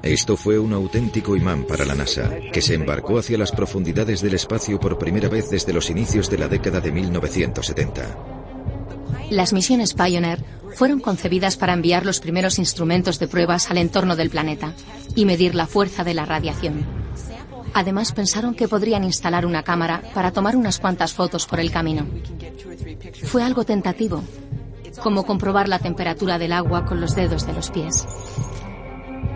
Esto 0.01 0.35
fue 0.35 0.59
un 0.59 0.73
auténtico 0.73 1.37
imán 1.37 1.63
para 1.63 1.85
la 1.85 1.95
NASA, 1.95 2.29
que 2.51 2.61
se 2.61 2.73
embarcó 2.73 3.17
hacia 3.17 3.37
las 3.37 3.53
profundidades 3.53 4.21
del 4.21 4.33
espacio 4.33 4.77
por 4.77 4.97
primera 4.97 5.29
vez 5.29 5.49
desde 5.49 5.71
los 5.71 5.89
inicios 5.89 6.29
de 6.29 6.37
la 6.37 6.49
década 6.49 6.81
de 6.81 6.91
1970. 6.91 8.32
Las 9.33 9.51
misiones 9.51 9.95
Pioneer 9.95 10.43
fueron 10.75 10.99
concebidas 10.99 11.57
para 11.57 11.73
enviar 11.73 12.05
los 12.05 12.19
primeros 12.19 12.59
instrumentos 12.59 13.17
de 13.17 13.27
pruebas 13.27 13.71
al 13.71 13.79
entorno 13.79 14.15
del 14.15 14.29
planeta 14.29 14.75
y 15.15 15.25
medir 15.25 15.55
la 15.55 15.65
fuerza 15.65 16.03
de 16.03 16.13
la 16.13 16.23
radiación. 16.23 16.85
Además 17.73 18.11
pensaron 18.11 18.53
que 18.53 18.67
podrían 18.67 19.03
instalar 19.03 19.47
una 19.47 19.63
cámara 19.63 20.03
para 20.13 20.29
tomar 20.29 20.55
unas 20.55 20.79
cuantas 20.79 21.13
fotos 21.13 21.47
por 21.47 21.59
el 21.59 21.71
camino. 21.71 22.05
Fue 23.23 23.41
algo 23.41 23.63
tentativo, 23.63 24.23
como 25.01 25.25
comprobar 25.25 25.67
la 25.67 25.79
temperatura 25.79 26.37
del 26.37 26.53
agua 26.53 26.85
con 26.85 27.01
los 27.01 27.15
dedos 27.15 27.47
de 27.47 27.53
los 27.53 27.71
pies. 27.71 28.05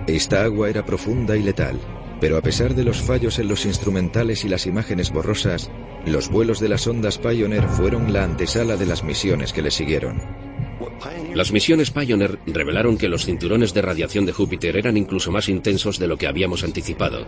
Esta 0.05 0.43
agua 0.43 0.69
era 0.69 0.85
profunda 0.85 1.35
y 1.35 1.41
letal, 1.41 1.79
pero 2.19 2.37
a 2.37 2.41
pesar 2.41 2.75
de 2.75 2.83
los 2.83 3.01
fallos 3.01 3.39
en 3.39 3.47
los 3.47 3.65
instrumentales 3.65 4.43
y 4.43 4.49
las 4.49 4.65
imágenes 4.65 5.11
borrosas, 5.11 5.69
los 6.05 6.29
vuelos 6.29 6.59
de 6.59 6.69
las 6.69 6.87
ondas 6.87 7.17
Pioneer 7.17 7.67
fueron 7.67 8.11
la 8.13 8.23
antesala 8.23 8.77
de 8.77 8.85
las 8.85 9.03
misiones 9.03 9.53
que 9.53 9.61
le 9.61 9.71
siguieron. 9.71 10.21
Las 11.33 11.51
misiones 11.51 11.91
Pioneer 11.91 12.39
revelaron 12.47 12.97
que 12.97 13.09
los 13.09 13.25
cinturones 13.25 13.73
de 13.73 13.81
radiación 13.81 14.25
de 14.25 14.33
Júpiter 14.33 14.77
eran 14.77 14.97
incluso 14.97 15.31
más 15.31 15.49
intensos 15.49 15.99
de 15.99 16.07
lo 16.07 16.17
que 16.17 16.27
habíamos 16.27 16.63
anticipado. 16.63 17.27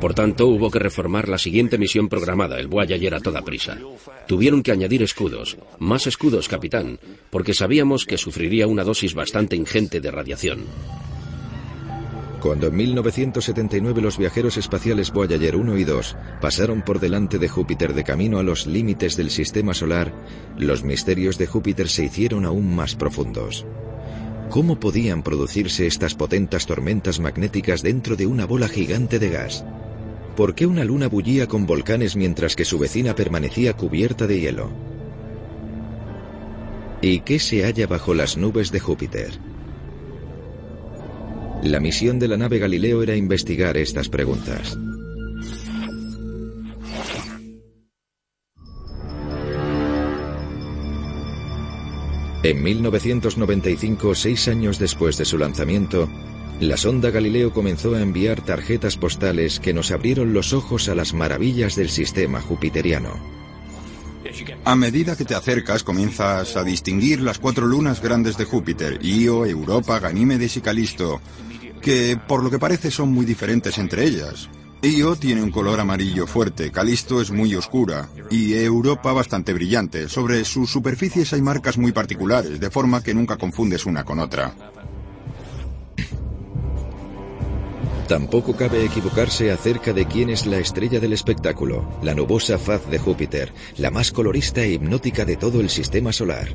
Por 0.00 0.14
tanto, 0.14 0.48
hubo 0.48 0.70
que 0.70 0.78
reformar 0.78 1.28
la 1.28 1.38
siguiente 1.38 1.78
misión 1.78 2.08
programada, 2.08 2.58
el 2.58 2.68
Voyager 2.68 3.14
a 3.14 3.20
toda 3.20 3.42
prisa. 3.42 3.78
Tuvieron 4.26 4.62
que 4.62 4.72
añadir 4.72 5.02
escudos, 5.02 5.56
más 5.78 6.06
escudos, 6.06 6.48
capitán, 6.48 6.98
porque 7.30 7.54
sabíamos 7.54 8.04
que 8.04 8.18
sufriría 8.18 8.66
una 8.66 8.84
dosis 8.84 9.14
bastante 9.14 9.56
ingente 9.56 10.00
de 10.00 10.10
radiación. 10.10 10.64
Cuando 12.44 12.66
en 12.66 12.76
1979 12.76 14.02
los 14.02 14.18
viajeros 14.18 14.58
espaciales 14.58 15.10
Voyager 15.10 15.56
1 15.56 15.78
y 15.78 15.84
2 15.84 16.14
pasaron 16.42 16.82
por 16.82 17.00
delante 17.00 17.38
de 17.38 17.48
Júpiter 17.48 17.94
de 17.94 18.04
camino 18.04 18.38
a 18.38 18.42
los 18.42 18.66
límites 18.66 19.16
del 19.16 19.30
sistema 19.30 19.72
solar, 19.72 20.12
los 20.58 20.84
misterios 20.84 21.38
de 21.38 21.46
Júpiter 21.46 21.88
se 21.88 22.04
hicieron 22.04 22.44
aún 22.44 22.76
más 22.76 22.96
profundos. 22.96 23.64
¿Cómo 24.50 24.78
podían 24.78 25.22
producirse 25.22 25.86
estas 25.86 26.14
potentes 26.14 26.66
tormentas 26.66 27.18
magnéticas 27.18 27.82
dentro 27.82 28.14
de 28.14 28.26
una 28.26 28.44
bola 28.44 28.68
gigante 28.68 29.18
de 29.18 29.30
gas? 29.30 29.64
¿Por 30.36 30.54
qué 30.54 30.66
una 30.66 30.84
luna 30.84 31.08
bullía 31.08 31.48
con 31.48 31.64
volcanes 31.64 32.14
mientras 32.14 32.56
que 32.56 32.66
su 32.66 32.78
vecina 32.78 33.14
permanecía 33.14 33.72
cubierta 33.72 34.26
de 34.26 34.40
hielo? 34.40 34.68
¿Y 37.00 37.20
qué 37.20 37.38
se 37.38 37.64
halla 37.64 37.86
bajo 37.86 38.12
las 38.12 38.36
nubes 38.36 38.70
de 38.70 38.80
Júpiter? 38.80 39.53
La 41.64 41.80
misión 41.80 42.18
de 42.18 42.28
la 42.28 42.36
nave 42.36 42.58
Galileo 42.58 43.02
era 43.02 43.16
investigar 43.16 43.78
estas 43.78 44.10
preguntas. 44.10 44.76
En 52.42 52.62
1995, 52.62 54.14
seis 54.14 54.46
años 54.48 54.78
después 54.78 55.16
de 55.16 55.24
su 55.24 55.38
lanzamiento, 55.38 56.10
la 56.60 56.76
sonda 56.76 57.10
Galileo 57.10 57.54
comenzó 57.54 57.94
a 57.94 58.02
enviar 58.02 58.42
tarjetas 58.42 58.98
postales 58.98 59.58
que 59.58 59.72
nos 59.72 59.90
abrieron 59.90 60.34
los 60.34 60.52
ojos 60.52 60.90
a 60.90 60.94
las 60.94 61.14
maravillas 61.14 61.76
del 61.76 61.88
sistema 61.88 62.42
jupiteriano. 62.42 63.14
A 64.64 64.76
medida 64.76 65.16
que 65.16 65.24
te 65.24 65.34
acercas, 65.34 65.82
comienzas 65.82 66.56
a 66.56 66.64
distinguir 66.64 67.20
las 67.20 67.38
cuatro 67.38 67.66
lunas 67.66 68.02
grandes 68.02 68.36
de 68.36 68.44
Júpiter, 68.44 68.98
Io, 69.02 69.46
Europa, 69.46 69.98
Ganímedes 70.00 70.56
y 70.56 70.60
Calisto, 70.60 71.20
que 71.84 72.18
por 72.26 72.42
lo 72.42 72.50
que 72.50 72.58
parece 72.58 72.90
son 72.90 73.12
muy 73.12 73.26
diferentes 73.26 73.76
entre 73.76 74.04
ellas. 74.04 74.48
Io 74.82 75.16
tiene 75.16 75.42
un 75.42 75.50
color 75.50 75.80
amarillo 75.80 76.26
fuerte, 76.26 76.70
Calisto 76.70 77.20
es 77.20 77.30
muy 77.30 77.54
oscura 77.54 78.08
y 78.30 78.54
Europa 78.54 79.12
bastante 79.12 79.52
brillante. 79.52 80.08
Sobre 80.08 80.44
sus 80.44 80.70
superficies 80.70 81.32
hay 81.34 81.42
marcas 81.42 81.76
muy 81.76 81.92
particulares, 81.92 82.58
de 82.58 82.70
forma 82.70 83.02
que 83.02 83.14
nunca 83.14 83.36
confundes 83.36 83.84
una 83.86 84.02
con 84.04 84.18
otra. 84.18 84.54
Tampoco 88.08 88.54
cabe 88.56 88.84
equivocarse 88.84 89.50
acerca 89.50 89.92
de 89.92 90.06
quién 90.06 90.28
es 90.28 90.46
la 90.46 90.58
estrella 90.58 91.00
del 91.00 91.14
espectáculo, 91.14 91.98
la 92.02 92.14
nubosa 92.14 92.58
faz 92.58 92.88
de 92.90 92.98
Júpiter, 92.98 93.52
la 93.78 93.90
más 93.90 94.12
colorista 94.12 94.62
e 94.62 94.72
hipnótica 94.72 95.24
de 95.24 95.36
todo 95.36 95.60
el 95.60 95.70
sistema 95.70 96.12
solar. 96.12 96.48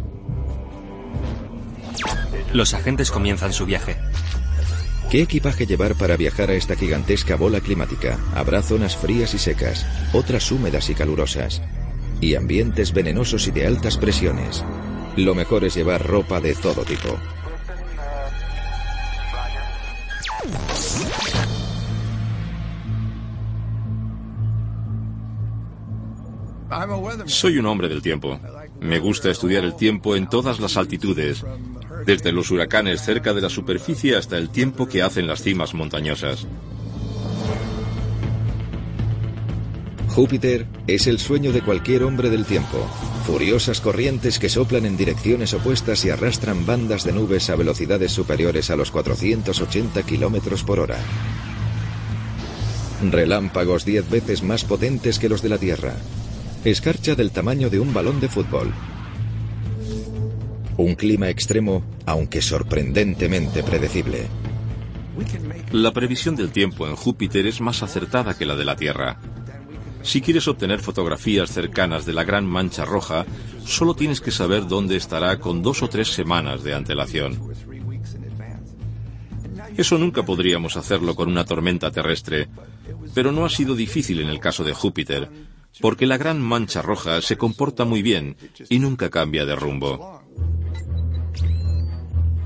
Los 2.54 2.74
agentes 2.74 3.10
comienzan 3.12 3.54
su 3.54 3.66
viaje. 3.66 3.98
¿Qué 5.10 5.24
equipaje 5.24 5.66
llevar 5.66 5.96
para 5.96 6.18
viajar 6.18 6.52
a 6.52 6.54
esta 6.54 6.76
gigantesca 6.76 7.36
bola 7.36 7.62
climática? 7.62 8.20
Habrá 8.36 8.62
zonas 8.62 8.96
frías 8.96 9.34
y 9.34 9.40
secas, 9.40 9.84
otras 10.14 10.52
húmedas 10.52 10.88
y 10.92 10.94
calurosas, 10.94 11.64
y 12.22 12.36
ambientes 12.36 12.94
venenosos 12.94 13.48
y 13.48 13.52
de 13.52 13.66
altas 13.66 13.98
presiones. 13.98 14.64
Lo 15.16 15.34
mejor 15.34 15.66
es 15.66 15.74
llevar 15.74 16.06
ropa 16.06 16.40
de 16.40 16.54
todo 16.54 16.84
tipo. 16.84 17.18
Soy 27.26 27.58
un 27.58 27.66
hombre 27.66 27.90
del 27.90 28.04
tiempo. 28.04 28.40
Me 28.80 29.00
gusta 29.00 29.32
estudiar 29.32 29.64
el 29.64 29.76
tiempo 29.76 30.16
en 30.16 30.30
todas 30.30 30.60
las 30.60 30.78
altitudes, 30.78 31.44
desde 32.06 32.32
los 32.32 32.52
huracanes 32.52 33.02
cerca 33.02 33.34
de 33.34 33.42
la 33.42 33.50
superficie 33.50 34.16
hasta 34.16 34.38
el 34.38 34.50
tiempo 34.50 34.88
que 34.88 35.02
hacen 35.02 35.28
las 35.28 35.42
cimas 35.42 35.74
montañosas. 35.74 36.48
Júpiter 40.10 40.66
es 40.88 41.08
el 41.08 41.20
sueño 41.20 41.52
de 41.54 41.62
cualquier 41.62 42.04
hombre 42.04 42.30
del 42.30 42.46
tiempo. 42.46 42.86
Furiosas 43.26 43.80
corrientes 43.80 44.40
que 44.40 44.50
soplan 44.50 44.86
en 44.86 44.98
direcciones 44.98 45.54
opuestas 45.54 46.04
y 46.04 46.10
arrastran 46.10 46.66
bandas 46.66 47.04
de 47.04 47.14
nubes 47.14 47.50
a 47.50 47.56
velocidades 47.56 48.12
superiores 48.12 48.70
a 48.72 48.76
los 48.76 48.92
480 48.92 50.02
kilómetros 50.04 50.64
por 50.64 50.80
hora. 50.80 50.98
Relámpagos 53.04 53.86
diez 53.86 54.10
veces 54.10 54.44
más 54.44 54.66
potentes 54.66 55.20
que 55.20 55.30
los 55.30 55.42
de 55.42 55.50
la 55.50 55.58
Tierra. 55.58 55.94
Escarcha 56.66 57.16
del 57.16 57.32
tamaño 57.32 57.70
de 57.70 57.80
un 57.80 57.94
balón 57.94 58.20
de 58.20 58.28
fútbol. 58.28 58.74
Un 60.80 60.96
clima 60.96 61.28
extremo, 61.28 61.84
aunque 62.06 62.42
sorprendentemente 62.42 63.64
predecible. 63.64 64.28
La 65.74 65.92
previsión 65.92 66.38
del 66.38 66.52
tiempo 66.52 66.88
en 66.88 66.96
Júpiter 66.96 67.46
es 67.48 67.60
más 67.60 67.84
acertada 67.84 68.38
que 68.38 68.46
la 68.46 68.56
de 68.56 68.64
la 68.64 68.78
Tierra. 68.78 69.20
Si 70.04 70.22
quieres 70.22 70.48
obtener 70.48 70.80
fotografías 70.80 71.52
cercanas 71.52 72.06
de 72.06 72.14
la 72.14 72.24
gran 72.24 72.46
mancha 72.46 72.86
roja, 72.86 73.26
solo 73.66 73.94
tienes 73.94 74.22
que 74.22 74.32
saber 74.32 74.68
dónde 74.68 74.96
estará 74.96 75.38
con 75.38 75.62
dos 75.62 75.84
o 75.84 75.90
tres 75.90 76.14
semanas 76.14 76.64
de 76.64 76.74
antelación. 76.74 77.38
Eso 79.76 79.98
nunca 79.98 80.24
podríamos 80.24 80.78
hacerlo 80.78 81.14
con 81.14 81.28
una 81.28 81.44
tormenta 81.44 81.92
terrestre, 81.92 82.48
pero 83.14 83.34
no 83.34 83.44
ha 83.44 83.50
sido 83.50 83.76
difícil 83.76 84.22
en 84.22 84.30
el 84.30 84.40
caso 84.40 84.64
de 84.64 84.74
Júpiter, 84.74 85.30
porque 85.82 86.06
la 86.06 86.16
gran 86.16 86.40
mancha 86.40 86.82
roja 86.82 87.22
se 87.22 87.38
comporta 87.38 87.84
muy 87.84 88.02
bien 88.02 88.38
y 88.70 88.80
nunca 88.80 89.10
cambia 89.10 89.46
de 89.46 89.58
rumbo. 89.58 90.19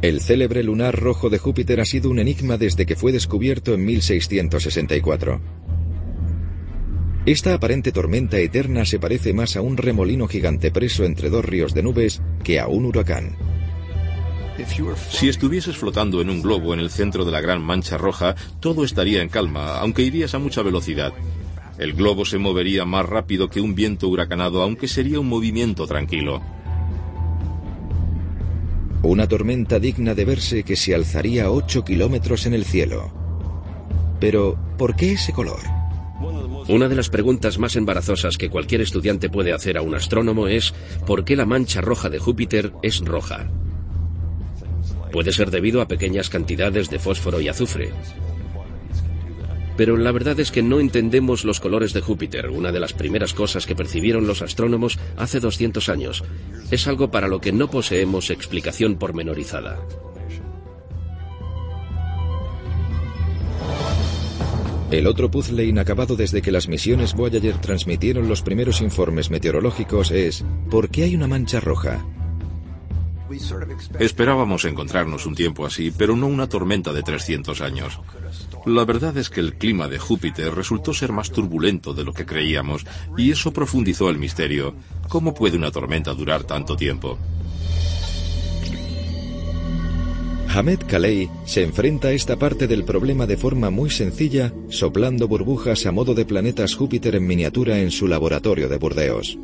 El 0.03 0.19
célebre 0.19 0.63
lunar 0.63 0.99
rojo 0.99 1.29
de 1.29 1.37
Júpiter 1.37 1.79
ha 1.79 1.85
sido 1.85 2.09
un 2.09 2.19
enigma 2.19 2.57
desde 2.57 2.85
que 2.85 2.97
fue 2.97 3.13
descubierto 3.13 3.73
en 3.73 3.85
1664. 3.85 5.39
Esta 7.25 7.53
aparente 7.53 7.93
tormenta 7.93 8.37
eterna 8.37 8.83
se 8.83 8.99
parece 8.99 9.31
más 9.31 9.55
a 9.55 9.61
un 9.61 9.77
remolino 9.77 10.27
gigante 10.27 10.71
preso 10.71 11.05
entre 11.05 11.29
dos 11.29 11.45
ríos 11.45 11.73
de 11.73 11.83
nubes 11.83 12.21
que 12.43 12.59
a 12.59 12.67
un 12.67 12.83
huracán. 12.83 13.37
Si 15.09 15.29
estuvieses 15.29 15.77
flotando 15.77 16.19
en 16.19 16.29
un 16.29 16.41
globo 16.41 16.73
en 16.73 16.81
el 16.81 16.89
centro 16.89 17.23
de 17.23 17.31
la 17.31 17.39
gran 17.39 17.61
mancha 17.61 17.97
roja, 17.97 18.35
todo 18.59 18.83
estaría 18.83 19.21
en 19.21 19.29
calma, 19.29 19.77
aunque 19.79 20.01
irías 20.01 20.35
a 20.35 20.39
mucha 20.39 20.63
velocidad. 20.63 21.13
El 21.77 21.93
globo 21.93 22.25
se 22.25 22.39
movería 22.39 22.83
más 22.83 23.05
rápido 23.05 23.49
que 23.49 23.61
un 23.61 23.73
viento 23.73 24.09
huracanado, 24.09 24.63
aunque 24.63 24.89
sería 24.89 25.21
un 25.21 25.29
movimiento 25.29 25.87
tranquilo. 25.87 26.41
Una 29.03 29.27
tormenta 29.27 29.79
digna 29.79 30.15
de 30.15 30.23
verse 30.23 30.63
que 30.63 30.77
se 30.77 30.95
alzaría 30.95 31.51
8 31.51 31.83
kilómetros 31.83 32.45
en 32.45 32.53
el 32.53 32.63
cielo. 32.63 33.11
Pero, 34.21 34.57
¿por 34.77 34.95
qué 34.95 35.11
ese 35.11 35.33
color? 35.33 35.59
Una 36.69 36.87
de 36.87 36.95
las 36.95 37.09
preguntas 37.09 37.59
más 37.59 37.75
embarazosas 37.75 38.37
que 38.37 38.49
cualquier 38.49 38.79
estudiante 38.79 39.29
puede 39.29 39.51
hacer 39.51 39.77
a 39.77 39.81
un 39.81 39.93
astrónomo 39.93 40.47
es 40.47 40.73
¿por 41.05 41.25
qué 41.25 41.35
la 41.35 41.45
mancha 41.45 41.81
roja 41.81 42.09
de 42.09 42.19
Júpiter 42.19 42.71
es 42.81 43.01
roja? 43.01 43.49
Puede 45.11 45.33
ser 45.33 45.51
debido 45.51 45.81
a 45.81 45.89
pequeñas 45.89 46.29
cantidades 46.29 46.89
de 46.89 46.97
fósforo 46.97 47.41
y 47.41 47.49
azufre. 47.49 47.91
Pero 49.75 49.97
la 49.97 50.11
verdad 50.11 50.39
es 50.39 50.51
que 50.51 50.61
no 50.61 50.79
entendemos 50.79 51.45
los 51.45 51.59
colores 51.59 51.93
de 51.93 52.01
Júpiter, 52.01 52.49
una 52.49 52.71
de 52.71 52.79
las 52.79 52.93
primeras 52.93 53.33
cosas 53.33 53.65
que 53.65 53.75
percibieron 53.75 54.27
los 54.27 54.41
astrónomos 54.41 54.99
hace 55.17 55.39
200 55.39 55.89
años. 55.89 56.23
Es 56.71 56.87
algo 56.87 57.09
para 57.09 57.27
lo 57.27 57.41
que 57.41 57.51
no 57.51 57.69
poseemos 57.69 58.29
explicación 58.29 58.95
pormenorizada. 58.95 59.79
El 64.91 65.07
otro 65.07 65.31
puzzle 65.31 65.65
inacabado 65.65 66.15
desde 66.15 66.43
que 66.43 66.51
las 66.51 66.67
misiones 66.67 67.15
Voyager 67.15 67.57
transmitieron 67.59 68.29
los 68.29 68.43
primeros 68.43 68.79
informes 68.79 69.31
meteorológicos 69.31 70.11
es 70.11 70.45
¿por 70.69 70.89
qué 70.89 71.05
hay 71.05 71.15
una 71.15 71.25
mancha 71.25 71.59
roja? 71.59 72.05
Esperábamos 73.99 74.65
encontrarnos 74.65 75.25
un 75.25 75.33
tiempo 75.33 75.65
así, 75.65 75.89
pero 75.89 76.15
no 76.15 76.27
una 76.27 76.47
tormenta 76.47 76.93
de 76.93 77.01
300 77.01 77.61
años. 77.61 77.99
La 78.65 78.85
verdad 78.85 79.17
es 79.17 79.29
que 79.29 79.41
el 79.41 79.55
clima 79.55 79.87
de 79.87 79.99
Júpiter 79.99 80.53
resultó 80.55 80.93
ser 80.93 81.11
más 81.11 81.31
turbulento 81.31 81.93
de 81.93 82.05
lo 82.05 82.13
que 82.13 82.25
creíamos, 82.25 82.85
y 83.17 83.31
eso 83.31 83.51
profundizó 83.51 84.09
el 84.09 84.17
misterio. 84.17 84.73
¿Cómo 85.09 85.33
puede 85.33 85.57
una 85.57 85.71
tormenta 85.71 86.13
durar 86.13 86.43
tanto 86.43 86.77
tiempo? 86.77 87.17
Hamed 90.55 90.79
Kalei 90.87 91.29
se 91.45 91.63
enfrenta 91.63 92.09
a 92.09 92.11
esta 92.11 92.37
parte 92.37 92.67
del 92.67 92.83
problema 92.83 93.25
de 93.25 93.37
forma 93.37 93.71
muy 93.71 93.89
sencilla, 93.89 94.53
soplando 94.69 95.27
burbujas 95.27 95.85
a 95.87 95.91
modo 95.91 96.13
de 96.13 96.25
planetas 96.25 96.75
Júpiter 96.75 97.15
en 97.15 97.25
miniatura 97.25 97.79
en 97.79 97.89
su 97.89 98.07
laboratorio 98.07 98.69
de 98.69 98.77
Burdeos. 98.77 99.37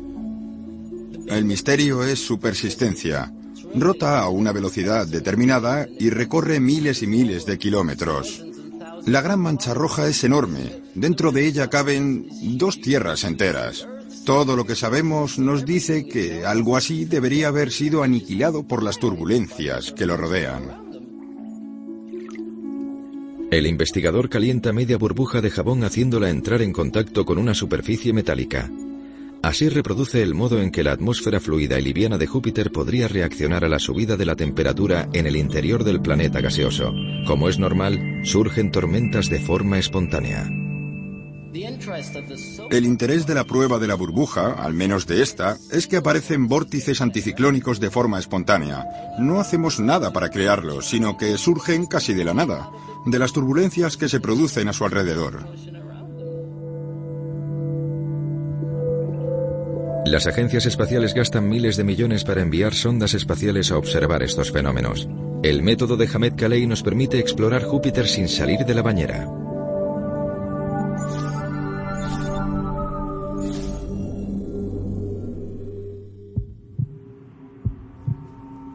El 1.26 1.44
misterio 1.44 2.04
es 2.04 2.20
su 2.20 2.38
persistencia. 2.38 3.32
Rota 3.74 4.20
a 4.20 4.28
una 4.28 4.52
velocidad 4.52 5.06
determinada 5.06 5.86
y 5.98 6.10
recorre 6.10 6.60
miles 6.60 7.02
y 7.02 7.06
miles 7.06 7.44
de 7.44 7.58
kilómetros. 7.58 8.44
La 9.06 9.22
gran 9.22 9.40
mancha 9.40 9.74
roja 9.74 10.06
es 10.08 10.22
enorme. 10.24 10.82
Dentro 10.94 11.32
de 11.32 11.46
ella 11.46 11.68
caben 11.70 12.26
dos 12.58 12.80
tierras 12.80 13.24
enteras. 13.24 13.88
Todo 14.24 14.56
lo 14.56 14.66
que 14.66 14.76
sabemos 14.76 15.38
nos 15.38 15.64
dice 15.64 16.06
que 16.06 16.44
algo 16.44 16.76
así 16.76 17.06
debería 17.06 17.48
haber 17.48 17.72
sido 17.72 18.02
aniquilado 18.02 18.64
por 18.64 18.82
las 18.82 18.98
turbulencias 18.98 19.92
que 19.92 20.06
lo 20.06 20.16
rodean. 20.16 20.90
El 23.50 23.66
investigador 23.66 24.28
calienta 24.28 24.72
media 24.72 24.96
burbuja 24.96 25.40
de 25.40 25.50
jabón 25.50 25.82
haciéndola 25.82 26.30
entrar 26.30 26.62
en 26.62 26.72
contacto 26.72 27.24
con 27.24 27.38
una 27.38 27.54
superficie 27.54 28.12
metálica. 28.12 28.70
Así 29.42 29.68
reproduce 29.68 30.22
el 30.22 30.34
modo 30.34 30.60
en 30.60 30.70
que 30.70 30.82
la 30.82 30.92
atmósfera 30.92 31.40
fluida 31.40 31.78
y 31.78 31.82
liviana 31.82 32.18
de 32.18 32.26
Júpiter 32.26 32.70
podría 32.70 33.08
reaccionar 33.08 33.64
a 33.64 33.68
la 33.68 33.78
subida 33.78 34.16
de 34.16 34.26
la 34.26 34.36
temperatura 34.36 35.08
en 35.14 35.26
el 35.26 35.36
interior 35.36 35.82
del 35.82 36.00
planeta 36.02 36.40
gaseoso. 36.40 36.92
Como 37.26 37.48
es 37.48 37.58
normal, 37.58 38.20
surgen 38.24 38.70
tormentas 38.70 39.30
de 39.30 39.40
forma 39.40 39.78
espontánea. 39.78 40.46
El 42.70 42.84
interés 42.84 43.26
de 43.26 43.34
la 43.34 43.44
prueba 43.44 43.78
de 43.78 43.88
la 43.88 43.94
burbuja, 43.94 44.52
al 44.52 44.74
menos 44.74 45.06
de 45.06 45.22
esta, 45.22 45.56
es 45.72 45.86
que 45.86 45.96
aparecen 45.96 46.46
vórtices 46.46 47.00
anticiclónicos 47.00 47.80
de 47.80 47.90
forma 47.90 48.18
espontánea. 48.18 48.86
No 49.18 49.40
hacemos 49.40 49.80
nada 49.80 50.12
para 50.12 50.28
crearlos, 50.28 50.86
sino 50.86 51.16
que 51.16 51.36
surgen 51.38 51.86
casi 51.86 52.14
de 52.14 52.24
la 52.24 52.34
nada 52.34 52.70
de 53.06 53.18
las 53.18 53.32
turbulencias 53.32 53.96
que 53.96 54.08
se 54.08 54.20
producen 54.20 54.68
a 54.68 54.72
su 54.72 54.84
alrededor. 54.84 55.46
Las 60.06 60.26
agencias 60.26 60.66
espaciales 60.66 61.14
gastan 61.14 61.48
miles 61.48 61.76
de 61.76 61.84
millones 61.84 62.24
para 62.24 62.40
enviar 62.40 62.74
sondas 62.74 63.14
espaciales 63.14 63.70
a 63.70 63.78
observar 63.78 64.22
estos 64.22 64.50
fenómenos. 64.50 65.08
El 65.42 65.62
método 65.62 65.96
de 65.96 66.08
Hamed 66.12 66.34
Kalei 66.36 66.66
nos 66.66 66.82
permite 66.82 67.18
explorar 67.18 67.64
Júpiter 67.64 68.06
sin 68.08 68.28
salir 68.28 68.60
de 68.60 68.74
la 68.74 68.82
bañera. 68.82 69.28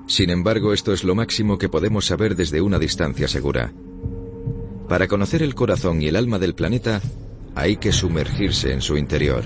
Sin 0.08 0.30
embargo, 0.30 0.74
esto 0.74 0.94
es 0.94 1.04
lo 1.04 1.16
máximo 1.16 1.58
que 1.58 1.68
podemos 1.68 2.06
saber 2.06 2.36
desde 2.36 2.62
una 2.62 2.80
distancia 2.80 3.28
segura. 3.28 3.74
Para 4.88 5.08
conocer 5.08 5.42
el 5.42 5.56
corazón 5.56 6.02
y 6.02 6.08
el 6.08 6.16
alma 6.16 6.40
del 6.40 6.56
planeta, 6.56 7.02
hay 7.56 7.78
que 7.78 7.92
sumergirse 7.92 8.72
en 8.72 8.82
su 8.82 8.96
interior. 8.98 9.46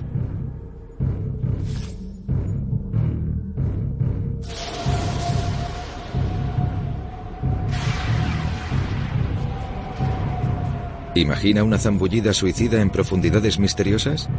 ¿Imagina 11.20 11.66
una 11.66 11.78
zambullida 11.78 12.34
suicida 12.34 12.82
en 12.82 12.90
profundidades 12.90 13.60
misteriosas? 13.60 14.30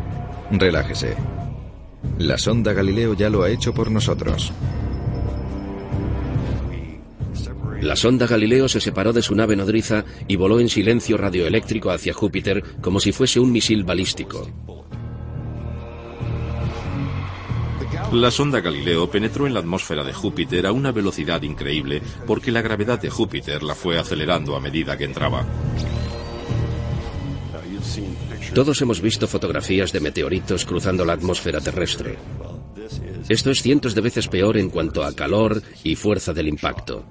Relájese. 0.51 1.15
La 2.19 2.39
sonda 2.39 2.73
Galileo 2.73 3.13
ya 3.13 3.29
lo 3.29 3.43
ha 3.43 3.51
hecho 3.51 3.75
por 3.75 3.91
nosotros. 3.91 4.51
La 7.83 7.97
sonda 7.97 8.27
Galileo 8.27 8.67
se 8.67 8.81
separó 8.81 9.13
de 9.13 9.21
su 9.21 9.35
nave 9.35 9.57
nodriza 9.57 10.07
y 10.27 10.37
voló 10.37 10.59
en 10.59 10.71
silencio 10.71 11.19
radioeléctrico 11.19 11.91
hacia 11.91 12.15
Júpiter 12.15 12.63
como 12.81 12.99
si 12.99 13.13
fuese 13.13 13.41
un 13.41 13.53
misil 13.53 13.85
balístico. 13.85 14.49
La 18.13 18.31
sonda 18.31 18.61
Galileo 18.61 19.11
penetró 19.11 19.47
en 19.47 19.53
la 19.53 19.61
atmósfera 19.61 20.03
de 20.03 20.15
Júpiter 20.15 20.67
a 20.67 20.73
una 20.73 20.93
velocidad 20.93 21.43
increíble 21.43 22.01
porque 22.27 22.51
la 22.51 22.63
gravedad 22.63 22.99
de 22.99 23.11
Júpiter 23.11 23.63
la 23.63 23.75
fue 23.75 23.99
acelerando 23.99 24.57
a 24.57 24.61
medida 24.61 24.97
que 24.97 25.05
entraba. 25.05 25.45
Todos 28.55 28.81
hemos 28.83 29.01
visto 29.01 29.27
fotografías 29.29 29.93
de 29.93 30.01
meteoritos 30.01 30.65
cruzando 30.65 31.05
la 31.05 31.15
atmósfera 31.15 31.61
terrestre. 31.61 32.19
Esto 33.29 33.51
es 33.51 33.63
cientos 33.63 33.95
de 33.95 34.01
veces 34.01 34.29
peor 34.29 34.57
en 34.57 34.71
cuanto 34.71 35.05
a 35.05 35.13
calor 35.13 35.63
y 35.85 35.95
fuerza 35.95 36.33
del 36.33 36.49
impacto. 36.49 37.05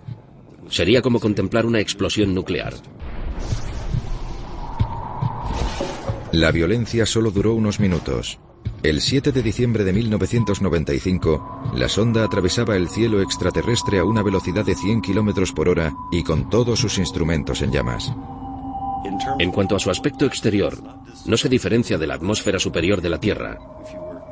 Sería 0.69 1.01
como 1.01 1.19
contemplar 1.19 1.65
una 1.65 1.79
explosión 1.79 2.33
nuclear. 2.33 2.73
La 6.31 6.51
violencia 6.51 7.05
solo 7.05 7.31
duró 7.31 7.55
unos 7.55 7.79
minutos. 7.79 8.39
El 8.83 9.01
7 9.01 9.31
de 9.31 9.41
diciembre 9.41 9.83
de 9.83 9.91
1995, 9.91 11.73
la 11.75 11.89
sonda 11.89 12.23
atravesaba 12.23 12.77
el 12.77 12.87
cielo 12.87 13.21
extraterrestre 13.21 13.99
a 13.99 14.05
una 14.05 14.23
velocidad 14.23 14.65
de 14.65 14.75
100 14.75 15.01
km 15.01 15.53
por 15.53 15.69
hora 15.69 15.93
y 16.11 16.23
con 16.23 16.49
todos 16.49 16.79
sus 16.79 16.97
instrumentos 16.97 17.61
en 17.61 17.71
llamas. 17.71 18.13
En 19.39 19.51
cuanto 19.51 19.75
a 19.75 19.79
su 19.79 19.89
aspecto 19.89 20.25
exterior, 20.25 20.77
no 21.25 21.37
se 21.37 21.49
diferencia 21.49 21.97
de 21.97 22.07
la 22.07 22.15
atmósfera 22.15 22.59
superior 22.59 23.01
de 23.01 23.09
la 23.09 23.19
Tierra. 23.19 23.57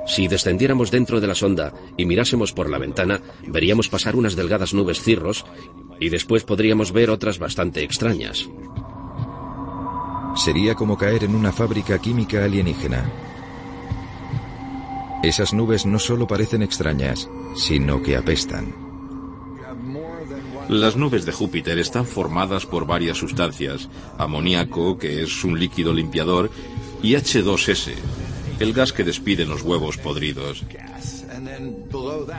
Si 0.06 0.27
descendiéramos 0.27 0.89
dentro 0.89 1.19
de 1.19 1.27
la 1.27 1.36
sonda 1.36 1.73
y 1.97 2.06
mirásemos 2.06 2.53
por 2.53 2.69
la 2.69 2.77
ventana, 2.77 3.21
veríamos 3.45 3.89
pasar 3.89 4.15
unas 4.15 4.36
delgadas 4.36 4.73
nubes 4.73 5.01
cirros 5.01 5.45
y 5.99 6.10
después 6.10 6.43
podríamos 6.43 6.91
ver 6.91 7.10
otras 7.10 7.39
bastante 7.39 7.84
extrañas. 7.84 8.47
Sería 10.36 10.75
como 10.75 10.97
caer 10.97 11.23
en 11.23 11.36
una 11.36 11.51
fábrica 11.51 11.99
química 11.99 12.43
alienígena. 12.43 13.03
Esas 15.23 15.53
nubes 15.53 15.86
no 15.86 15.99
solo 15.99 16.27
parecen 16.27 16.62
extrañas, 16.62 17.27
sino 17.56 18.01
que 18.01 18.15
apestan. 18.15 18.87
Las 20.69 20.97
nubes 20.97 21.25
de 21.25 21.32
Júpiter 21.32 21.80
están 21.80 22.06
formadas 22.06 22.65
por 22.65 22.86
varias 22.86 23.17
sustancias, 23.17 23.88
amoníaco, 24.17 24.97
que 24.97 25.23
es 25.23 25.43
un 25.45 25.58
líquido 25.58 25.93
limpiador, 25.93 26.51
y 27.01 27.13
H2S, 27.13 27.93
el 28.60 28.73
gas 28.73 28.91
que 28.91 29.06
despiden 29.06 29.47
los 29.47 29.62
huevos 29.62 29.97
podridos. 29.97 30.65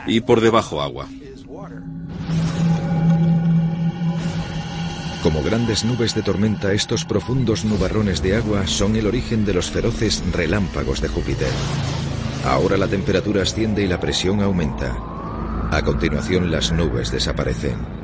Y 0.05 0.21
por 0.21 0.41
debajo 0.41 0.79
agua. 0.79 1.07
Como 5.23 5.43
grandes 5.43 5.83
nubes 5.83 6.13
de 6.13 6.21
tormenta, 6.21 6.71
estos 6.71 7.05
profundos 7.05 7.65
nubarrones 7.65 8.21
de 8.21 8.35
agua 8.35 8.67
son 8.67 8.95
el 8.95 9.07
origen 9.07 9.43
de 9.43 9.55
los 9.55 9.71
feroces 9.71 10.23
relámpagos 10.31 11.01
de 11.01 11.07
Júpiter. 11.07 11.51
Ahora 12.45 12.77
la 12.77 12.87
temperatura 12.87 13.41
asciende 13.41 13.83
y 13.83 13.87
la 13.87 13.99
presión 13.99 14.41
aumenta. 14.41 14.95
A 15.71 15.81
continuación 15.83 16.51
las 16.51 16.71
nubes 16.71 17.11
desaparecen. 17.11 17.98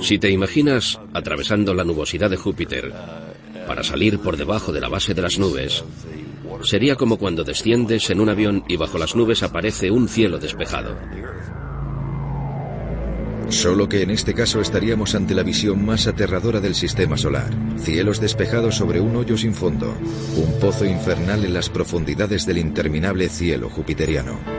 Si 0.00 0.18
te 0.18 0.30
imaginas 0.30 1.00
atravesando 1.12 1.74
la 1.74 1.84
nubosidad 1.84 2.30
de 2.30 2.36
Júpiter 2.36 2.92
para 3.66 3.82
salir 3.82 4.18
por 4.18 4.36
debajo 4.36 4.72
de 4.72 4.80
la 4.80 4.88
base 4.88 5.14
de 5.14 5.22
las 5.22 5.38
nubes, 5.38 5.84
sería 6.62 6.96
como 6.96 7.18
cuando 7.18 7.44
desciendes 7.44 8.10
en 8.10 8.20
un 8.20 8.28
avión 8.28 8.64
y 8.68 8.76
bajo 8.76 8.98
las 8.98 9.14
nubes 9.14 9.42
aparece 9.42 9.90
un 9.90 10.08
cielo 10.08 10.38
despejado. 10.38 10.96
Solo 13.48 13.88
que 13.88 14.02
en 14.02 14.10
este 14.10 14.34
caso 14.34 14.60
estaríamos 14.60 15.14
ante 15.14 15.34
la 15.34 15.42
visión 15.42 15.84
más 15.84 16.06
aterradora 16.06 16.60
del 16.60 16.74
sistema 16.74 17.16
solar. 17.16 17.50
Cielos 17.78 18.20
despejados 18.20 18.76
sobre 18.76 19.00
un 19.00 19.16
hoyo 19.16 19.38
sin 19.38 19.54
fondo. 19.54 19.94
Un 20.36 20.60
pozo 20.60 20.84
infernal 20.84 21.44
en 21.44 21.54
las 21.54 21.70
profundidades 21.70 22.44
del 22.44 22.58
interminable 22.58 23.28
cielo 23.30 23.70
jupiteriano. 23.70 24.57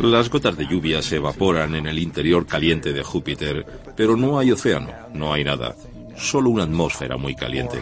Las 0.00 0.30
gotas 0.30 0.56
de 0.56 0.66
lluvia 0.66 1.02
se 1.02 1.16
evaporan 1.16 1.74
en 1.74 1.86
el 1.86 1.98
interior 1.98 2.46
caliente 2.46 2.94
de 2.94 3.02
Júpiter, 3.02 3.66
pero 3.96 4.16
no 4.16 4.38
hay 4.38 4.50
océano, 4.50 4.88
no 5.12 5.34
hay 5.34 5.44
nada, 5.44 5.76
solo 6.16 6.48
una 6.48 6.62
atmósfera 6.62 7.18
muy 7.18 7.34
caliente. 7.34 7.78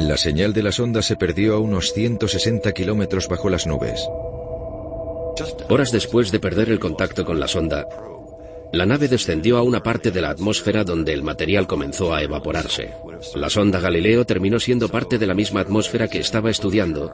La 0.00 0.16
señal 0.16 0.52
de 0.52 0.64
la 0.64 0.72
sonda 0.72 1.02
se 1.02 1.14
perdió 1.14 1.54
a 1.54 1.60
unos 1.60 1.92
160 1.92 2.72
kilómetros 2.72 3.28
bajo 3.28 3.48
las 3.48 3.64
nubes. 3.64 4.08
Horas 5.68 5.92
después 5.92 6.32
de 6.32 6.40
perder 6.40 6.68
el 6.70 6.80
contacto 6.80 7.24
con 7.24 7.38
la 7.38 7.46
sonda, 7.46 7.86
la 8.72 8.86
nave 8.86 9.06
descendió 9.06 9.56
a 9.56 9.62
una 9.62 9.84
parte 9.84 10.10
de 10.10 10.20
la 10.20 10.30
atmósfera 10.30 10.82
donde 10.82 11.12
el 11.12 11.22
material 11.22 11.68
comenzó 11.68 12.12
a 12.12 12.24
evaporarse. 12.24 12.92
La 13.36 13.48
sonda 13.48 13.78
Galileo 13.78 14.24
terminó 14.24 14.58
siendo 14.58 14.88
parte 14.88 15.16
de 15.16 15.28
la 15.28 15.34
misma 15.34 15.60
atmósfera 15.60 16.08
que 16.08 16.18
estaba 16.18 16.50
estudiando, 16.50 17.12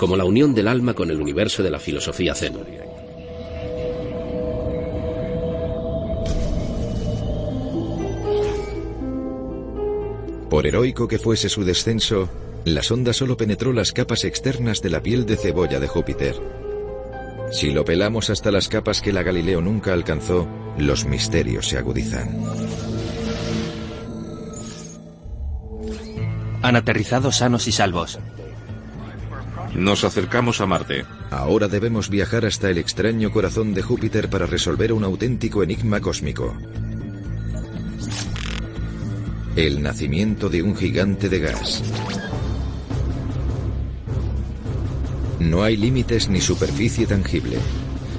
como 0.00 0.16
la 0.16 0.24
unión 0.24 0.54
del 0.54 0.66
alma 0.66 0.94
con 0.94 1.10
el 1.10 1.20
universo 1.20 1.62
de 1.62 1.70
la 1.70 1.78
filosofía 1.78 2.34
zen. 2.34 2.54
Por 10.48 10.66
heroico 10.66 11.06
que 11.06 11.18
fuese 11.18 11.50
su 11.50 11.64
descenso, 11.64 12.30
la 12.64 12.82
sonda 12.82 13.12
solo 13.12 13.36
penetró 13.36 13.74
las 13.74 13.92
capas 13.92 14.24
externas 14.24 14.80
de 14.80 14.88
la 14.88 15.02
piel 15.02 15.26
de 15.26 15.36
cebolla 15.36 15.78
de 15.78 15.88
Júpiter. 15.88 16.34
Si 17.52 17.70
lo 17.70 17.84
pelamos 17.84 18.30
hasta 18.30 18.50
las 18.50 18.70
capas 18.70 19.02
que 19.02 19.12
la 19.12 19.22
Galileo 19.22 19.60
nunca 19.60 19.92
alcanzó, 19.92 20.48
los 20.78 21.04
misterios 21.04 21.68
se 21.68 21.76
agudizan. 21.76 22.42
Han 26.62 26.76
aterrizado 26.76 27.30
sanos 27.32 27.68
y 27.68 27.72
salvos. 27.72 28.18
Nos 29.74 30.04
acercamos 30.04 30.60
a 30.60 30.66
Marte. 30.66 31.04
Ahora 31.30 31.68
debemos 31.68 32.10
viajar 32.10 32.44
hasta 32.44 32.70
el 32.70 32.78
extraño 32.78 33.30
corazón 33.30 33.72
de 33.72 33.82
Júpiter 33.82 34.28
para 34.28 34.46
resolver 34.46 34.92
un 34.92 35.04
auténtico 35.04 35.62
enigma 35.62 36.00
cósmico. 36.00 36.56
El 39.56 39.82
nacimiento 39.82 40.48
de 40.48 40.62
un 40.62 40.76
gigante 40.76 41.28
de 41.28 41.38
gas. 41.38 41.82
No 45.38 45.62
hay 45.62 45.76
límites 45.76 46.28
ni 46.28 46.40
superficie 46.40 47.06
tangible. 47.06 47.58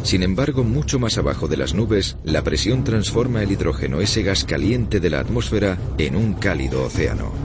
Sin 0.03 0.23
embargo, 0.23 0.63
mucho 0.63 0.99
más 0.99 1.17
abajo 1.17 1.47
de 1.47 1.57
las 1.57 1.73
nubes, 1.73 2.17
la 2.23 2.43
presión 2.43 2.83
transforma 2.83 3.43
el 3.43 3.51
hidrógeno, 3.51 4.01
ese 4.01 4.23
gas 4.23 4.43
caliente 4.45 4.99
de 4.99 5.09
la 5.09 5.19
atmósfera, 5.19 5.77
en 5.97 6.15
un 6.15 6.33
cálido 6.33 6.83
océano. 6.83 7.40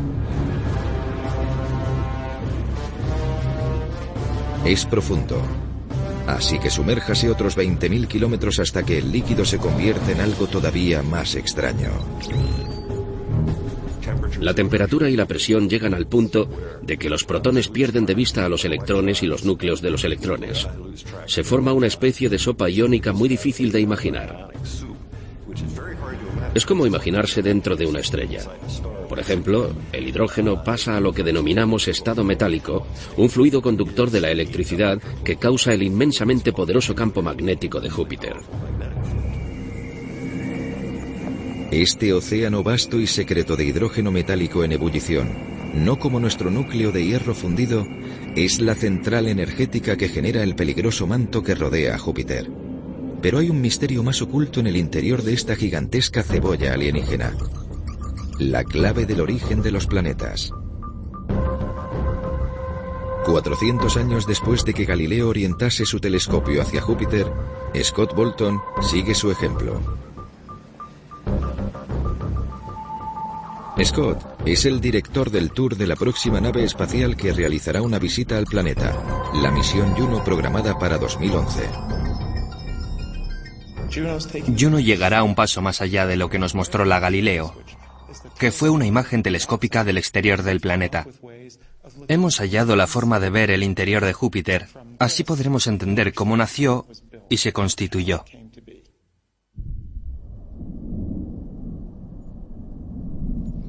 Es 4.66 4.84
profundo. 4.84 5.40
Así 6.26 6.58
que 6.58 6.70
sumérjase 6.70 7.30
otros 7.30 7.56
20.000 7.56 8.08
kilómetros 8.08 8.58
hasta 8.58 8.82
que 8.82 8.98
el 8.98 9.12
líquido 9.12 9.44
se 9.44 9.58
convierte 9.58 10.10
en 10.10 10.20
algo 10.20 10.48
todavía 10.48 11.04
más 11.04 11.36
extraño. 11.36 11.90
La 14.40 14.52
temperatura 14.52 15.08
y 15.08 15.16
la 15.16 15.26
presión 15.26 15.68
llegan 15.68 15.94
al 15.94 16.08
punto 16.08 16.50
de 16.82 16.98
que 16.98 17.08
los 17.08 17.22
protones 17.22 17.68
pierden 17.68 18.06
de 18.06 18.14
vista 18.14 18.44
a 18.44 18.48
los 18.48 18.64
electrones 18.64 19.22
y 19.22 19.26
los 19.26 19.44
núcleos 19.44 19.80
de 19.80 19.90
los 19.90 20.02
electrones. 20.02 20.66
Se 21.26 21.44
forma 21.44 21.72
una 21.72 21.86
especie 21.86 22.28
de 22.28 22.38
sopa 22.38 22.68
iónica 22.68 23.12
muy 23.12 23.28
difícil 23.28 23.70
de 23.70 23.80
imaginar. 23.80 24.48
Es 26.54 26.66
como 26.66 26.86
imaginarse 26.86 27.40
dentro 27.40 27.76
de 27.76 27.86
una 27.86 28.00
estrella. 28.00 28.40
Por 29.16 29.22
ejemplo, 29.22 29.74
el 29.94 30.08
hidrógeno 30.08 30.62
pasa 30.62 30.94
a 30.94 31.00
lo 31.00 31.10
que 31.10 31.22
denominamos 31.22 31.88
estado 31.88 32.22
metálico, 32.22 32.86
un 33.16 33.30
fluido 33.30 33.62
conductor 33.62 34.10
de 34.10 34.20
la 34.20 34.30
electricidad 34.30 35.00
que 35.24 35.36
causa 35.36 35.72
el 35.72 35.82
inmensamente 35.82 36.52
poderoso 36.52 36.94
campo 36.94 37.22
magnético 37.22 37.80
de 37.80 37.88
Júpiter. 37.88 38.36
Este 41.70 42.12
océano 42.12 42.62
vasto 42.62 43.00
y 43.00 43.06
secreto 43.06 43.56
de 43.56 43.64
hidrógeno 43.64 44.12
metálico 44.12 44.64
en 44.64 44.72
ebullición, 44.72 45.32
no 45.72 45.98
como 45.98 46.20
nuestro 46.20 46.50
núcleo 46.50 46.92
de 46.92 47.06
hierro 47.06 47.34
fundido, 47.34 47.86
es 48.36 48.60
la 48.60 48.74
central 48.74 49.28
energética 49.28 49.96
que 49.96 50.10
genera 50.10 50.42
el 50.42 50.54
peligroso 50.54 51.06
manto 51.06 51.42
que 51.42 51.54
rodea 51.54 51.94
a 51.94 51.98
Júpiter. 51.98 52.50
Pero 53.22 53.38
hay 53.38 53.48
un 53.48 53.62
misterio 53.62 54.02
más 54.02 54.20
oculto 54.20 54.60
en 54.60 54.66
el 54.66 54.76
interior 54.76 55.22
de 55.22 55.32
esta 55.32 55.56
gigantesca 55.56 56.22
cebolla 56.22 56.74
alienígena. 56.74 57.32
La 58.38 58.64
clave 58.64 59.06
del 59.06 59.22
origen 59.22 59.62
de 59.62 59.70
los 59.70 59.86
planetas. 59.86 60.52
400 63.24 63.96
años 63.96 64.26
después 64.26 64.62
de 64.64 64.74
que 64.74 64.84
Galileo 64.84 65.30
orientase 65.30 65.86
su 65.86 66.00
telescopio 66.00 66.60
hacia 66.60 66.82
Júpiter, 66.82 67.26
Scott 67.82 68.14
Bolton 68.14 68.60
sigue 68.82 69.14
su 69.14 69.30
ejemplo. 69.30 69.80
Scott 73.82 74.22
es 74.44 74.66
el 74.66 74.82
director 74.82 75.30
del 75.30 75.50
tour 75.50 75.76
de 75.76 75.86
la 75.86 75.96
próxima 75.96 76.38
nave 76.38 76.64
espacial 76.64 77.16
que 77.16 77.32
realizará 77.32 77.80
una 77.80 77.98
visita 77.98 78.36
al 78.36 78.44
planeta, 78.44 79.02
la 79.34 79.50
misión 79.50 79.94
Juno 79.96 80.22
programada 80.22 80.78
para 80.78 80.98
2011. 80.98 81.70
Juno 84.58 84.78
llegará 84.78 85.22
un 85.22 85.34
paso 85.34 85.62
más 85.62 85.80
allá 85.80 86.06
de 86.06 86.16
lo 86.16 86.28
que 86.28 86.38
nos 86.38 86.54
mostró 86.54 86.84
la 86.84 87.00
Galileo, 87.00 87.54
que 88.38 88.52
fue 88.52 88.70
una 88.70 88.86
imagen 88.86 89.22
telescópica 89.22 89.84
del 89.84 89.98
exterior 89.98 90.42
del 90.42 90.60
planeta. 90.60 91.06
Hemos 92.08 92.38
hallado 92.40 92.76
la 92.76 92.86
forma 92.86 93.20
de 93.20 93.30
ver 93.30 93.50
el 93.50 93.62
interior 93.62 94.04
de 94.04 94.12
Júpiter, 94.12 94.68
así 94.98 95.24
podremos 95.24 95.66
entender 95.66 96.12
cómo 96.14 96.36
nació 96.36 96.86
y 97.28 97.38
se 97.38 97.52
constituyó. 97.52 98.24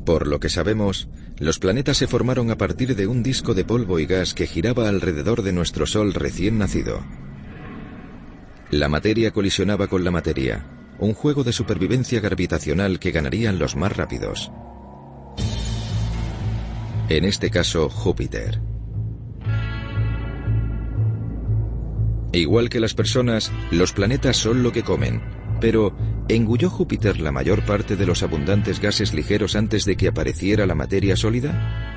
Por 0.05 0.27
lo 0.27 0.39
que 0.39 0.49
sabemos, 0.49 1.09
los 1.37 1.59
planetas 1.59 1.97
se 1.97 2.07
formaron 2.07 2.49
a 2.49 2.57
partir 2.57 2.95
de 2.95 3.07
un 3.07 3.23
disco 3.23 3.53
de 3.53 3.65
polvo 3.65 3.99
y 3.99 4.05
gas 4.05 4.33
que 4.33 4.47
giraba 4.47 4.87
alrededor 4.87 5.41
de 5.41 5.51
nuestro 5.51 5.85
Sol 5.85 6.13
recién 6.13 6.57
nacido. 6.57 7.05
La 8.71 8.87
materia 8.87 9.31
colisionaba 9.31 9.87
con 9.87 10.03
la 10.03 10.11
materia, 10.11 10.65
un 10.99 11.13
juego 11.13 11.43
de 11.43 11.53
supervivencia 11.53 12.19
gravitacional 12.19 12.99
que 12.99 13.11
ganarían 13.11 13.59
los 13.59 13.75
más 13.75 13.95
rápidos. 13.95 14.51
En 17.09 17.23
este 17.25 17.49
caso, 17.49 17.89
Júpiter. 17.89 18.61
Igual 22.33 22.69
que 22.69 22.79
las 22.79 22.93
personas, 22.93 23.51
los 23.71 23.93
planetas 23.93 24.37
son 24.37 24.61
lo 24.61 24.71
que 24.71 24.83
comen, 24.83 25.21
pero 25.61 25.95
¿Engulló 26.29 26.69
Júpiter 26.69 27.21
la 27.21 27.31
mayor 27.31 27.65
parte 27.65 27.95
de 27.95 28.05
los 28.05 28.21
abundantes 28.21 28.81
gases 28.81 29.13
ligeros 29.13 29.55
antes 29.55 29.85
de 29.85 29.95
que 29.95 30.09
apareciera 30.09 30.65
la 30.65 30.75
materia 30.75 31.15
sólida? 31.15 31.96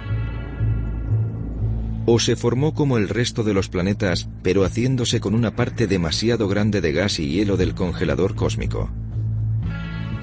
¿O 2.13 2.19
se 2.19 2.35
formó 2.35 2.75
como 2.75 2.99
el 2.99 3.09
resto 3.09 3.45
de 3.45 3.55
los 3.55 3.69
planetas, 3.69 4.29
pero 4.43 4.65
haciéndose 4.65 5.21
con 5.21 5.33
una 5.33 5.55
parte 5.55 5.87
demasiado 5.87 6.49
grande 6.49 6.81
de 6.81 6.91
gas 6.91 7.21
y 7.21 7.29
hielo 7.29 7.57
del 7.57 7.77
congelador 7.77 8.35
cósmico? 8.35 8.91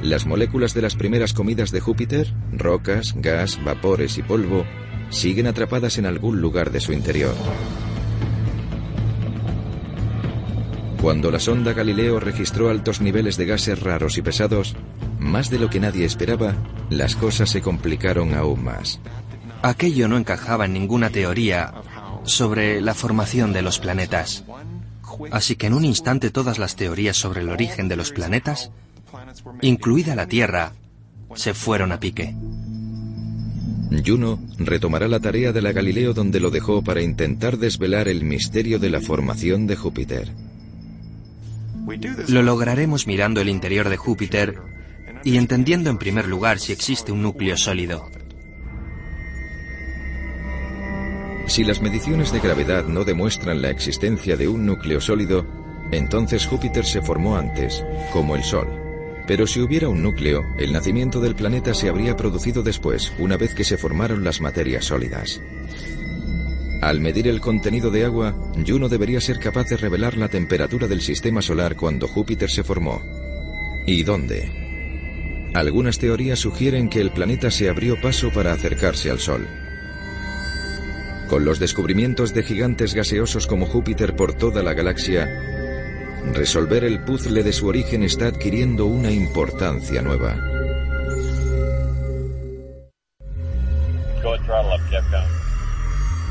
Las 0.01 0.25
moléculas 0.25 0.73
de 0.73 0.81
las 0.81 0.95
primeras 0.95 1.31
comidas 1.31 1.71
de 1.71 1.79
Júpiter, 1.79 2.33
rocas, 2.51 3.13
gas, 3.15 3.63
vapores 3.63 4.17
y 4.17 4.21
polvo, 4.21 4.65
siguen 5.11 5.47
atrapadas 5.47 5.97
en 5.97 6.07
algún 6.07 6.41
lugar 6.41 6.71
de 6.71 6.81
su 6.81 6.91
interior. 6.91 7.35
Cuando 11.01 11.31
la 11.31 11.39
sonda 11.39 11.71
Galileo 11.71 12.19
registró 12.19 12.69
altos 12.69 12.99
niveles 12.99 13.37
de 13.37 13.45
gases 13.45 13.79
raros 13.79 14.17
y 14.17 14.21
pesados, 14.21 14.75
más 15.19 15.49
de 15.49 15.57
lo 15.57 15.69
que 15.69 15.79
nadie 15.79 16.03
esperaba, 16.03 16.53
las 16.89 17.15
cosas 17.15 17.49
se 17.49 17.61
complicaron 17.61 18.33
aún 18.33 18.61
más. 18.65 18.99
Aquello 19.61 20.07
no 20.07 20.17
encajaba 20.17 20.65
en 20.65 20.73
ninguna 20.73 21.09
teoría 21.09 21.73
sobre 22.23 22.81
la 22.81 22.93
formación 22.93 23.53
de 23.53 23.61
los 23.61 23.79
planetas. 23.79 24.43
Así 25.31 25.55
que 25.55 25.67
en 25.67 25.73
un 25.73 25.85
instante 25.85 26.29
todas 26.29 26.59
las 26.59 26.75
teorías 26.75 27.17
sobre 27.17 27.41
el 27.41 27.49
origen 27.49 27.87
de 27.87 27.95
los 27.95 28.11
planetas, 28.11 28.71
incluida 29.61 30.15
la 30.15 30.27
Tierra, 30.27 30.73
se 31.35 31.53
fueron 31.53 31.91
a 31.91 31.99
pique. 31.99 32.35
Juno 34.05 34.39
retomará 34.57 35.07
la 35.07 35.19
tarea 35.19 35.53
de 35.53 35.61
la 35.61 35.71
Galileo 35.71 36.13
donde 36.13 36.39
lo 36.39 36.51
dejó 36.51 36.83
para 36.83 37.01
intentar 37.01 37.57
desvelar 37.57 38.07
el 38.07 38.23
misterio 38.23 38.79
de 38.79 38.89
la 38.89 38.99
formación 38.99 39.65
de 39.65 39.75
Júpiter. 39.75 40.29
Lo 42.27 42.43
lograremos 42.43 43.07
mirando 43.07 43.39
el 43.39 43.49
interior 43.49 43.87
de 43.87 43.97
Júpiter 43.97 44.59
y 45.23 45.37
entendiendo 45.37 45.89
en 45.89 45.97
primer 45.97 46.27
lugar 46.27 46.59
si 46.59 46.73
existe 46.73 47.11
un 47.13 47.21
núcleo 47.21 47.55
sólido. 47.55 48.09
Si 51.47 51.63
las 51.63 51.81
mediciones 51.81 52.33
de 52.33 52.41
gravedad 52.41 52.85
no 52.85 53.05
demuestran 53.05 53.61
la 53.61 53.69
existencia 53.69 54.35
de 54.35 54.49
un 54.49 54.65
núcleo 54.65 54.99
sólido, 54.99 55.47
entonces 55.91 56.45
Júpiter 56.45 56.85
se 56.85 57.01
formó 57.01 57.37
antes, 57.37 57.85
como 58.11 58.35
el 58.35 58.43
Sol. 58.43 58.67
Pero 59.27 59.47
si 59.47 59.61
hubiera 59.61 59.87
un 59.87 60.03
núcleo, 60.03 60.43
el 60.57 60.73
nacimiento 60.73 61.21
del 61.21 61.35
planeta 61.35 61.73
se 61.73 61.89
habría 61.89 62.17
producido 62.17 62.63
después, 62.63 63.13
una 63.17 63.37
vez 63.37 63.55
que 63.55 63.63
se 63.63 63.77
formaron 63.77 64.23
las 64.23 64.41
materias 64.41 64.85
sólidas. 64.85 65.41
Al 66.81 66.99
medir 66.99 67.27
el 67.27 67.39
contenido 67.39 67.91
de 67.91 68.05
agua, 68.05 68.35
Juno 68.65 68.89
debería 68.89 69.21
ser 69.21 69.39
capaz 69.39 69.69
de 69.69 69.77
revelar 69.77 70.17
la 70.17 70.27
temperatura 70.27 70.87
del 70.87 71.01
sistema 71.01 71.41
solar 71.41 71.75
cuando 71.75 72.07
Júpiter 72.07 72.49
se 72.49 72.63
formó. 72.63 73.01
¿Y 73.85 74.03
dónde? 74.03 75.49
Algunas 75.53 75.97
teorías 75.97 76.39
sugieren 76.39 76.89
que 76.89 77.01
el 77.01 77.11
planeta 77.11 77.51
se 77.51 77.69
abrió 77.69 77.99
paso 77.99 78.31
para 78.31 78.51
acercarse 78.51 79.09
al 79.09 79.19
Sol. 79.19 79.47
Con 81.29 81.43
los 81.43 81.59
descubrimientos 81.59 82.33
de 82.33 82.43
gigantes 82.43 82.93
gaseosos 82.93 83.47
como 83.47 83.65
Júpiter 83.65 84.15
por 84.15 84.33
toda 84.33 84.63
la 84.63 84.73
galaxia, 84.73 85.27
resolver 86.33 86.85
el 86.85 87.03
puzzle 87.03 87.43
de 87.43 87.51
su 87.51 87.67
origen 87.67 88.03
está 88.03 88.27
adquiriendo 88.27 88.85
una 88.85 89.11
importancia 89.11 90.01
nueva. 90.01 90.37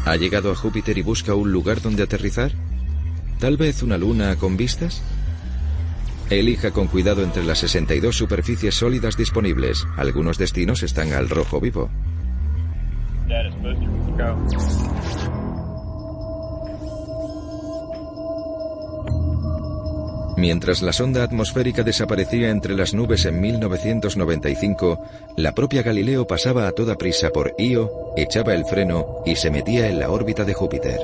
¿Ha 0.06 0.16
llegado 0.16 0.50
a 0.50 0.54
Júpiter 0.54 0.96
y 0.96 1.02
busca 1.02 1.34
un 1.34 1.52
lugar 1.52 1.82
donde 1.82 2.02
aterrizar? 2.02 2.52
¿Tal 3.38 3.58
vez 3.58 3.82
una 3.82 3.98
luna 3.98 4.36
con 4.36 4.56
vistas? 4.56 5.02
Elija 6.30 6.70
con 6.70 6.86
cuidado 6.86 7.22
entre 7.22 7.44
las 7.44 7.58
62 7.58 8.16
superficies 8.16 8.74
sólidas 8.74 9.16
disponibles. 9.16 9.86
Algunos 9.96 10.38
destinos 10.38 10.82
están 10.82 11.12
al 11.12 11.28
rojo 11.28 11.60
vivo. 11.60 11.90
Mientras 20.36 20.82
la 20.82 20.92
sonda 20.92 21.22
atmosférica 21.22 21.82
desaparecía 21.82 22.50
entre 22.50 22.76
las 22.76 22.92
nubes 22.92 23.24
en 23.24 23.40
1995, 23.40 25.00
la 25.36 25.52
propia 25.52 25.82
Galileo 25.82 26.26
pasaba 26.26 26.68
a 26.68 26.72
toda 26.72 26.96
prisa 26.96 27.30
por 27.30 27.54
Io, 27.58 27.90
echaba 28.16 28.54
el 28.54 28.66
freno 28.66 29.22
y 29.24 29.36
se 29.36 29.50
metía 29.50 29.88
en 29.88 29.98
la 29.98 30.10
órbita 30.10 30.44
de 30.44 30.52
Júpiter. 30.52 31.00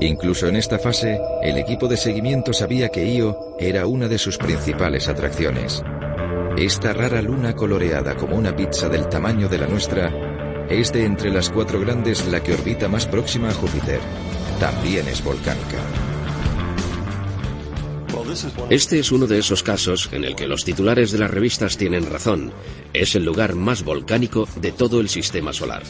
Incluso 0.00 0.48
en 0.48 0.56
esta 0.56 0.78
fase, 0.78 1.18
el 1.42 1.56
equipo 1.56 1.88
de 1.88 1.96
seguimiento 1.96 2.52
sabía 2.52 2.90
que 2.90 3.06
Io 3.06 3.56
era 3.58 3.86
una 3.86 4.08
de 4.08 4.18
sus 4.18 4.36
principales 4.36 5.08
atracciones. 5.08 5.82
Esta 6.56 6.94
rara 6.94 7.20
luna 7.20 7.54
coloreada 7.54 8.16
como 8.16 8.34
una 8.34 8.56
pizza 8.56 8.88
del 8.88 9.10
tamaño 9.10 9.46
de 9.46 9.58
la 9.58 9.66
nuestra 9.66 10.66
es 10.70 10.90
de 10.90 11.04
entre 11.04 11.30
las 11.30 11.50
cuatro 11.50 11.78
grandes 11.78 12.26
la 12.28 12.42
que 12.42 12.54
orbita 12.54 12.88
más 12.88 13.06
próxima 13.06 13.50
a 13.50 13.52
Júpiter. 13.52 14.00
También 14.58 15.06
es 15.06 15.22
volcánica. 15.22 15.76
Este 18.70 18.98
es 18.98 19.12
uno 19.12 19.26
de 19.26 19.38
esos 19.38 19.62
casos 19.62 20.08
en 20.12 20.24
el 20.24 20.34
que 20.34 20.46
los 20.46 20.64
titulares 20.64 21.12
de 21.12 21.18
las 21.18 21.30
revistas 21.30 21.76
tienen 21.76 22.10
razón. 22.10 22.54
Es 22.94 23.14
el 23.14 23.26
lugar 23.26 23.54
más 23.54 23.84
volcánico 23.84 24.48
de 24.56 24.72
todo 24.72 25.00
el 25.00 25.10
sistema 25.10 25.52
solar. 25.52 25.82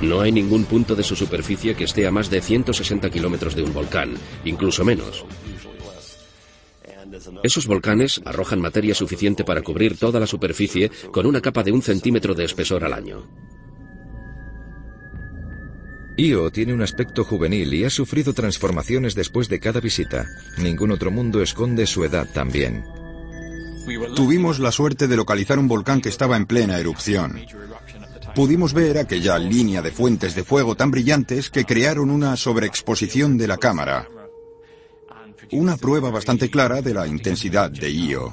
No 0.00 0.22
hay 0.22 0.32
ningún 0.32 0.64
punto 0.64 0.94
de 0.94 1.02
su 1.02 1.16
superficie 1.16 1.74
que 1.74 1.84
esté 1.84 2.06
a 2.06 2.10
más 2.10 2.30
de 2.30 2.40
160 2.40 3.10
kilómetros 3.10 3.54
de 3.54 3.62
un 3.62 3.74
volcán, 3.74 4.14
incluso 4.46 4.86
menos. 4.86 5.26
Esos 7.42 7.66
volcanes 7.66 8.20
arrojan 8.24 8.60
materia 8.60 8.94
suficiente 8.94 9.44
para 9.44 9.62
cubrir 9.62 9.98
toda 9.98 10.20
la 10.20 10.26
superficie 10.26 10.90
con 11.10 11.26
una 11.26 11.40
capa 11.40 11.62
de 11.62 11.72
un 11.72 11.82
centímetro 11.82 12.34
de 12.34 12.44
espesor 12.44 12.84
al 12.84 12.92
año. 12.92 13.24
Io 16.18 16.50
tiene 16.50 16.72
un 16.72 16.80
aspecto 16.80 17.24
juvenil 17.24 17.74
y 17.74 17.84
ha 17.84 17.90
sufrido 17.90 18.32
transformaciones 18.32 19.14
después 19.14 19.48
de 19.48 19.60
cada 19.60 19.80
visita. 19.80 20.26
Ningún 20.56 20.90
otro 20.90 21.10
mundo 21.10 21.42
esconde 21.42 21.86
su 21.86 22.04
edad 22.04 22.26
también. 22.32 22.84
Tuvimos 24.14 24.58
la 24.58 24.72
suerte 24.72 25.08
de 25.08 25.16
localizar 25.16 25.58
un 25.58 25.68
volcán 25.68 26.00
que 26.00 26.08
estaba 26.08 26.36
en 26.36 26.46
plena 26.46 26.78
erupción. 26.78 27.38
Pudimos 28.34 28.72
ver 28.72 28.98
aquella 28.98 29.38
línea 29.38 29.82
de 29.82 29.92
fuentes 29.92 30.34
de 30.34 30.42
fuego 30.42 30.74
tan 30.74 30.90
brillantes 30.90 31.50
que 31.50 31.64
crearon 31.64 32.10
una 32.10 32.36
sobreexposición 32.36 33.36
de 33.38 33.48
la 33.48 33.58
cámara. 33.58 34.08
Una 35.52 35.76
prueba 35.76 36.10
bastante 36.10 36.50
clara 36.50 36.82
de 36.82 36.92
la 36.92 37.06
intensidad 37.06 37.70
de 37.70 37.90
Io. 37.90 38.32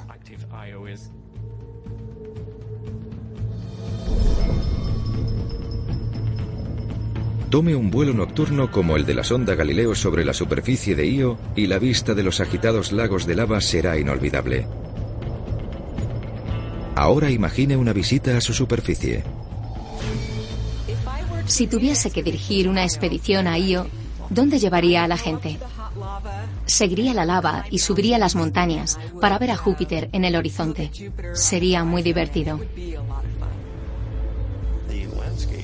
Tome 7.50 7.76
un 7.76 7.88
vuelo 7.92 8.12
nocturno 8.12 8.68
como 8.72 8.96
el 8.96 9.06
de 9.06 9.14
la 9.14 9.22
sonda 9.22 9.54
Galileo 9.54 9.94
sobre 9.94 10.24
la 10.24 10.34
superficie 10.34 10.96
de 10.96 11.06
Io 11.06 11.38
y 11.54 11.68
la 11.68 11.78
vista 11.78 12.12
de 12.14 12.24
los 12.24 12.40
agitados 12.40 12.90
lagos 12.90 13.26
de 13.26 13.36
lava 13.36 13.60
será 13.60 13.96
inolvidable. 13.96 14.66
Ahora 16.96 17.30
imagine 17.30 17.76
una 17.76 17.92
visita 17.92 18.36
a 18.36 18.40
su 18.40 18.52
superficie. 18.52 19.22
Si 21.46 21.68
tuviese 21.68 22.10
que 22.10 22.24
dirigir 22.24 22.68
una 22.68 22.82
expedición 22.82 23.46
a 23.46 23.56
Io, 23.56 23.86
¿dónde 24.30 24.58
llevaría 24.58 25.04
a 25.04 25.08
la 25.08 25.16
gente? 25.16 25.58
Seguiría 26.66 27.14
la 27.14 27.24
lava 27.24 27.64
y 27.70 27.78
subiría 27.78 28.18
las 28.18 28.34
montañas 28.34 28.98
para 29.20 29.38
ver 29.38 29.50
a 29.50 29.56
Júpiter 29.56 30.08
en 30.12 30.24
el 30.24 30.36
horizonte. 30.36 30.90
Sería 31.34 31.84
muy 31.84 32.02
divertido. 32.02 32.60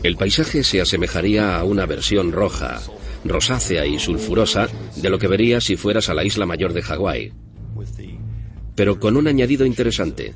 El 0.02 0.16
paisaje 0.16 0.64
se 0.64 0.80
asemejaría 0.80 1.58
a 1.58 1.64
una 1.64 1.86
versión 1.86 2.32
roja, 2.32 2.80
rosácea 3.24 3.86
y 3.86 3.98
sulfurosa 3.98 4.68
de 4.96 5.10
lo 5.10 5.18
que 5.18 5.28
verías 5.28 5.64
si 5.64 5.76
fueras 5.76 6.08
a 6.08 6.14
la 6.14 6.24
isla 6.24 6.46
mayor 6.46 6.72
de 6.72 6.82
Hawái. 6.82 7.32
Pero 8.74 8.98
con 8.98 9.16
un 9.16 9.28
añadido 9.28 9.66
interesante. 9.66 10.34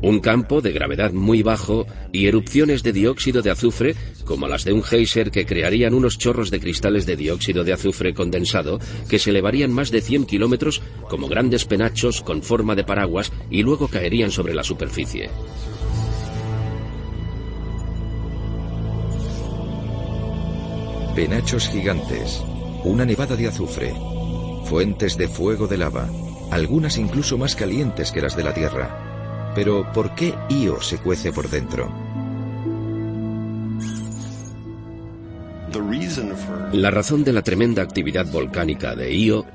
Un 0.00 0.20
campo 0.20 0.60
de 0.60 0.72
gravedad 0.72 1.12
muy 1.12 1.42
bajo 1.42 1.86
y 2.12 2.26
erupciones 2.26 2.82
de 2.84 2.92
dióxido 2.92 3.42
de 3.42 3.50
azufre, 3.50 3.96
como 4.24 4.46
las 4.46 4.64
de 4.64 4.72
un 4.72 4.84
geyser 4.84 5.32
que 5.32 5.44
crearían 5.44 5.92
unos 5.92 6.18
chorros 6.18 6.50
de 6.50 6.60
cristales 6.60 7.04
de 7.04 7.16
dióxido 7.16 7.64
de 7.64 7.72
azufre 7.72 8.14
condensado 8.14 8.78
que 9.08 9.18
se 9.18 9.30
elevarían 9.30 9.72
más 9.72 9.90
de 9.90 10.00
100 10.00 10.26
kilómetros 10.26 10.82
como 11.08 11.26
grandes 11.28 11.64
penachos 11.64 12.20
con 12.20 12.42
forma 12.42 12.76
de 12.76 12.84
paraguas 12.84 13.32
y 13.50 13.62
luego 13.62 13.88
caerían 13.88 14.30
sobre 14.30 14.54
la 14.54 14.62
superficie. 14.62 15.30
Penachos 21.16 21.68
gigantes, 21.68 22.40
una 22.84 23.04
nevada 23.04 23.34
de 23.34 23.48
azufre, 23.48 23.92
fuentes 24.66 25.16
de 25.16 25.26
fuego 25.26 25.66
de 25.66 25.78
lava, 25.78 26.08
algunas 26.52 26.96
incluso 26.96 27.36
más 27.36 27.56
calientes 27.56 28.12
que 28.12 28.20
las 28.20 28.36
de 28.36 28.44
la 28.44 28.54
Tierra. 28.54 29.07
Pero 29.58 29.84
¿por 29.92 30.14
qué 30.14 30.32
Io 30.50 30.80
se 30.80 30.98
cuece 30.98 31.32
por 31.32 31.50
dentro? 31.50 31.92
La 36.72 36.92
razón 36.92 37.24
de 37.24 37.32
la 37.32 37.42
tremenda 37.42 37.82
actividad 37.82 38.30
volcánica 38.30 38.94
de 38.94 39.12
Io 39.12 39.46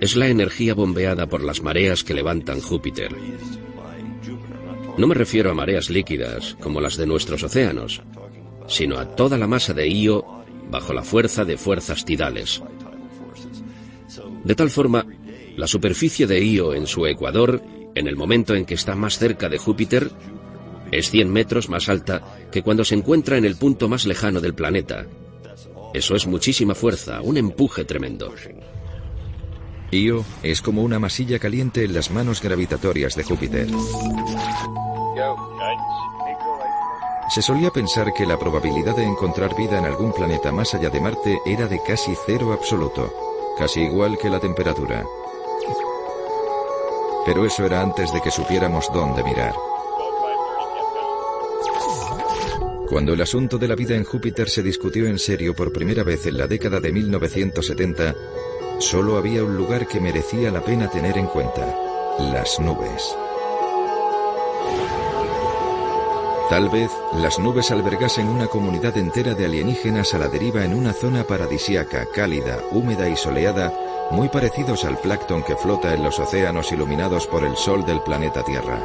es 0.00 0.16
la 0.16 0.28
energía 0.28 0.72
bombeada 0.72 1.26
por 1.26 1.44
las 1.44 1.62
mareas 1.62 2.02
que 2.02 2.14
levantan 2.14 2.62
Júpiter. 2.62 3.14
No 4.96 5.06
me 5.06 5.14
refiero 5.14 5.50
a 5.50 5.54
mareas 5.54 5.90
líquidas 5.90 6.56
como 6.58 6.80
las 6.80 6.96
de 6.96 7.06
nuestros 7.06 7.42
océanos, 7.42 8.00
sino 8.66 8.96
a 8.96 9.14
toda 9.14 9.36
la 9.36 9.46
masa 9.46 9.74
de 9.74 9.86
Io 9.90 10.24
bajo 10.70 10.94
la 10.94 11.02
fuerza 11.02 11.44
de 11.44 11.58
fuerzas 11.58 12.02
tidales. 12.02 12.62
De 14.42 14.54
tal 14.54 14.70
forma, 14.70 15.04
la 15.58 15.66
superficie 15.66 16.26
de 16.26 16.42
Io 16.42 16.72
en 16.72 16.86
su 16.86 17.04
ecuador, 17.04 17.62
en 17.98 18.06
el 18.06 18.16
momento 18.16 18.54
en 18.54 18.64
que 18.64 18.74
está 18.74 18.94
más 18.94 19.18
cerca 19.18 19.48
de 19.48 19.58
Júpiter, 19.58 20.10
es 20.90 21.10
100 21.10 21.30
metros 21.30 21.68
más 21.68 21.88
alta 21.88 22.22
que 22.50 22.62
cuando 22.62 22.84
se 22.84 22.94
encuentra 22.94 23.36
en 23.36 23.44
el 23.44 23.56
punto 23.56 23.88
más 23.88 24.06
lejano 24.06 24.40
del 24.40 24.54
planeta. 24.54 25.06
Eso 25.94 26.14
es 26.14 26.26
muchísima 26.26 26.74
fuerza, 26.74 27.20
un 27.22 27.36
empuje 27.36 27.84
tremendo. 27.84 28.32
Io 29.90 30.24
es 30.42 30.60
como 30.60 30.82
una 30.82 30.98
masilla 30.98 31.38
caliente 31.38 31.84
en 31.84 31.94
las 31.94 32.10
manos 32.10 32.42
gravitatorias 32.42 33.16
de 33.16 33.24
Júpiter. 33.24 33.68
Se 37.30 37.42
solía 37.42 37.70
pensar 37.70 38.12
que 38.14 38.26
la 38.26 38.38
probabilidad 38.38 38.96
de 38.96 39.04
encontrar 39.04 39.56
vida 39.56 39.78
en 39.78 39.84
algún 39.84 40.12
planeta 40.12 40.52
más 40.52 40.74
allá 40.74 40.90
de 40.90 41.00
Marte 41.00 41.38
era 41.44 41.66
de 41.66 41.80
casi 41.86 42.12
cero 42.26 42.52
absoluto, 42.52 43.12
casi 43.58 43.80
igual 43.80 44.18
que 44.18 44.30
la 44.30 44.40
temperatura. 44.40 45.04
Pero 47.26 47.44
eso 47.44 47.64
era 47.64 47.80
antes 47.80 48.12
de 48.12 48.20
que 48.20 48.30
supiéramos 48.30 48.90
dónde 48.92 49.22
mirar. 49.22 49.54
Cuando 52.88 53.12
el 53.12 53.20
asunto 53.20 53.58
de 53.58 53.68
la 53.68 53.74
vida 53.74 53.94
en 53.94 54.04
Júpiter 54.04 54.48
se 54.48 54.62
discutió 54.62 55.06
en 55.06 55.18
serio 55.18 55.54
por 55.54 55.72
primera 55.72 56.02
vez 56.02 56.26
en 56.26 56.38
la 56.38 56.46
década 56.46 56.80
de 56.80 56.90
1970, 56.90 58.14
Solo 58.78 59.16
había 59.16 59.42
un 59.42 59.56
lugar 59.56 59.88
que 59.88 60.00
merecía 60.00 60.52
la 60.52 60.62
pena 60.62 60.88
tener 60.88 61.18
en 61.18 61.26
cuenta, 61.26 61.66
las 62.20 62.60
nubes. 62.60 63.16
Tal 66.48 66.68
vez 66.68 66.88
las 67.14 67.40
nubes 67.40 67.72
albergasen 67.72 68.28
una 68.28 68.46
comunidad 68.46 68.96
entera 68.96 69.34
de 69.34 69.46
alienígenas 69.46 70.14
a 70.14 70.18
la 70.18 70.28
deriva 70.28 70.64
en 70.64 70.74
una 70.74 70.92
zona 70.92 71.24
paradisiaca, 71.24 72.06
cálida, 72.14 72.60
húmeda 72.70 73.08
y 73.08 73.16
soleada, 73.16 73.72
muy 74.10 74.28
parecidos 74.28 74.84
al 74.84 74.98
plancton 74.98 75.42
que 75.42 75.56
flota 75.56 75.94
en 75.94 76.02
los 76.02 76.18
océanos 76.18 76.72
iluminados 76.72 77.26
por 77.26 77.44
el 77.44 77.56
sol 77.56 77.84
del 77.84 78.00
planeta 78.02 78.42
Tierra. 78.42 78.80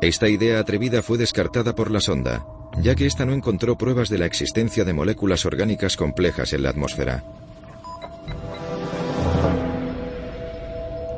Esta 0.00 0.28
idea 0.28 0.60
atrevida 0.60 1.02
fue 1.02 1.18
descartada 1.18 1.74
por 1.74 1.90
la 1.90 2.00
sonda, 2.00 2.46
ya 2.80 2.94
que 2.94 3.06
ésta 3.06 3.24
no 3.24 3.32
encontró 3.32 3.76
pruebas 3.76 4.08
de 4.08 4.18
la 4.18 4.26
existencia 4.26 4.84
de 4.84 4.92
moléculas 4.92 5.44
orgánicas 5.44 5.96
complejas 5.96 6.52
en 6.52 6.62
la 6.62 6.70
atmósfera. 6.70 7.24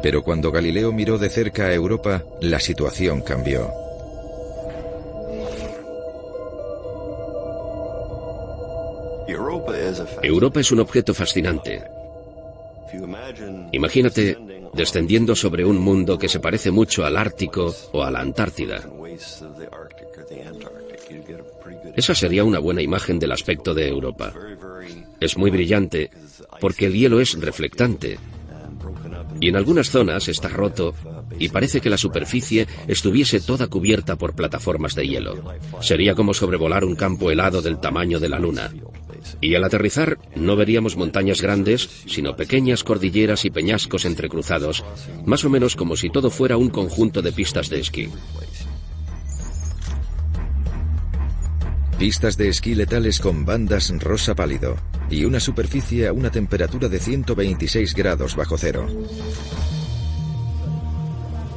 Pero 0.02 0.22
cuando 0.22 0.50
Galileo 0.50 0.92
miró 0.92 1.18
de 1.18 1.28
cerca 1.28 1.64
a 1.64 1.74
Europa, 1.74 2.24
la 2.40 2.58
situación 2.58 3.20
cambió. 3.20 3.89
Europa 10.22 10.60
es 10.60 10.72
un 10.72 10.80
objeto 10.80 11.14
fascinante. 11.14 11.82
Imagínate 13.72 14.38
descendiendo 14.72 15.34
sobre 15.34 15.64
un 15.64 15.78
mundo 15.78 16.18
que 16.18 16.28
se 16.28 16.40
parece 16.40 16.70
mucho 16.70 17.04
al 17.04 17.16
Ártico 17.16 17.74
o 17.92 18.02
a 18.02 18.10
la 18.10 18.20
Antártida. 18.20 18.82
Esa 21.96 22.14
sería 22.14 22.44
una 22.44 22.58
buena 22.58 22.82
imagen 22.82 23.18
del 23.18 23.32
aspecto 23.32 23.74
de 23.74 23.88
Europa. 23.88 24.32
Es 25.18 25.36
muy 25.36 25.50
brillante 25.50 26.10
porque 26.60 26.86
el 26.86 26.94
hielo 26.94 27.20
es 27.20 27.38
reflectante 27.40 28.18
y 29.40 29.48
en 29.48 29.56
algunas 29.56 29.90
zonas 29.90 30.28
está 30.28 30.48
roto 30.48 30.94
y 31.38 31.48
parece 31.48 31.80
que 31.80 31.90
la 31.90 31.96
superficie 31.96 32.66
estuviese 32.86 33.40
toda 33.40 33.68
cubierta 33.68 34.16
por 34.16 34.34
plataformas 34.34 34.94
de 34.94 35.08
hielo. 35.08 35.42
Sería 35.80 36.14
como 36.14 36.34
sobrevolar 36.34 36.84
un 36.84 36.94
campo 36.94 37.30
helado 37.30 37.62
del 37.62 37.80
tamaño 37.80 38.20
de 38.20 38.28
la 38.28 38.38
luna. 38.38 38.70
Y 39.40 39.54
al 39.54 39.64
aterrizar 39.64 40.18
no 40.36 40.54
veríamos 40.56 40.96
montañas 40.96 41.40
grandes, 41.40 41.88
sino 42.06 42.36
pequeñas 42.36 42.84
cordilleras 42.84 43.44
y 43.44 43.50
peñascos 43.50 44.04
entrecruzados, 44.04 44.84
más 45.24 45.44
o 45.44 45.50
menos 45.50 45.76
como 45.76 45.96
si 45.96 46.10
todo 46.10 46.30
fuera 46.30 46.56
un 46.56 46.68
conjunto 46.68 47.22
de 47.22 47.32
pistas 47.32 47.70
de 47.70 47.80
esquí. 47.80 48.08
Pistas 51.98 52.36
de 52.36 52.48
esquí 52.48 52.74
letales 52.74 53.20
con 53.20 53.44
bandas 53.44 53.92
rosa 53.98 54.34
pálido 54.34 54.76
y 55.10 55.24
una 55.24 55.40
superficie 55.40 56.06
a 56.06 56.12
una 56.12 56.30
temperatura 56.30 56.88
de 56.88 56.98
126 56.98 57.94
grados 57.94 58.36
bajo 58.36 58.56
cero. 58.56 58.86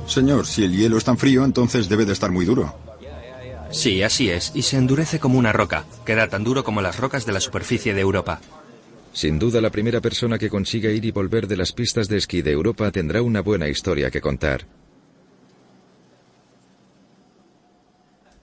Señor, 0.07 0.45
si 0.45 0.63
el 0.65 0.75
hielo 0.75 0.97
es 0.97 1.03
tan 1.03 1.17
frío, 1.17 1.45
entonces 1.45 1.87
debe 1.87 2.05
de 2.05 2.13
estar 2.13 2.31
muy 2.31 2.45
duro. 2.45 2.82
Sí, 3.73 4.03
así 4.03 4.29
es, 4.29 4.51
y 4.53 4.61
se 4.61 4.77
endurece 4.77 5.19
como 5.19 5.39
una 5.39 5.51
roca. 5.51 5.83
Queda 6.05 6.27
tan 6.27 6.43
duro 6.43 6.63
como 6.63 6.81
las 6.81 6.99
rocas 6.99 7.25
de 7.25 7.33
la 7.33 7.39
superficie 7.39 7.93
de 7.93 8.01
Europa. 8.01 8.39
Sin 9.13 9.39
duda, 9.39 9.61
la 9.61 9.71
primera 9.71 9.99
persona 9.99 10.37
que 10.37 10.49
consiga 10.49 10.91
ir 10.91 11.05
y 11.05 11.11
volver 11.11 11.47
de 11.47 11.57
las 11.57 11.71
pistas 11.71 12.07
de 12.07 12.17
esquí 12.17 12.43
de 12.43 12.51
Europa 12.51 12.91
tendrá 12.91 13.21
una 13.23 13.41
buena 13.41 13.67
historia 13.67 14.11
que 14.11 14.21
contar. 14.21 14.65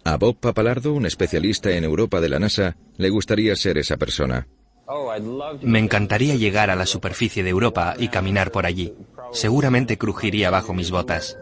A 0.04 0.16
Bob 0.16 0.36
Papalardo, 0.38 0.94
un 0.94 1.06
especialista 1.06 1.70
en 1.70 1.84
Europa 1.84 2.20
de 2.20 2.28
la 2.28 2.40
NASA, 2.40 2.76
le 2.96 3.10
gustaría 3.10 3.54
ser 3.54 3.78
esa 3.78 3.96
persona. 3.96 4.48
Me 5.62 5.78
encantaría 5.78 6.34
llegar 6.34 6.70
a 6.70 6.76
la 6.76 6.86
superficie 6.86 7.44
de 7.44 7.50
Europa 7.50 7.94
y 7.98 8.08
caminar 8.08 8.50
por 8.50 8.66
allí. 8.66 8.94
Seguramente 9.32 9.96
crujiría 9.96 10.50
bajo 10.50 10.74
mis 10.74 10.90
botas. 10.90 11.36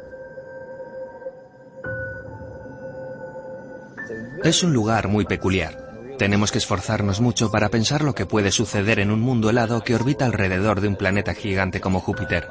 Es 4.45 4.63
un 4.63 4.73
lugar 4.73 5.09
muy 5.09 5.25
peculiar. 5.25 5.89
Tenemos 6.19 6.51
que 6.51 6.59
esforzarnos 6.59 7.21
mucho 7.21 7.51
para 7.51 7.69
pensar 7.69 8.03
lo 8.03 8.15
que 8.15 8.27
puede 8.27 8.51
suceder 8.51 8.99
en 8.99 9.11
un 9.11 9.21
mundo 9.21 9.51
helado 9.51 9.83
que 9.83 9.95
orbita 9.95 10.27
alrededor 10.27 10.81
de 10.81 10.89
un 10.89 10.97
planeta 10.97 11.35
gigante 11.35 11.81
como 11.81 12.01
Júpiter. 12.01 12.49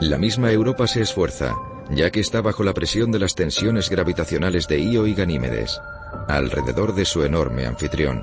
La 0.00 0.18
misma 0.18 0.52
Europa 0.52 0.86
se 0.86 1.00
esfuerza, 1.00 1.54
ya 1.90 2.10
que 2.10 2.20
está 2.20 2.42
bajo 2.42 2.62
la 2.62 2.74
presión 2.74 3.10
de 3.10 3.18
las 3.18 3.34
tensiones 3.34 3.88
gravitacionales 3.88 4.68
de 4.68 4.80
Io 4.80 5.06
y 5.06 5.14
Ganímedes, 5.14 5.80
alrededor 6.28 6.94
de 6.94 7.06
su 7.06 7.22
enorme 7.22 7.66
anfitrión. 7.66 8.22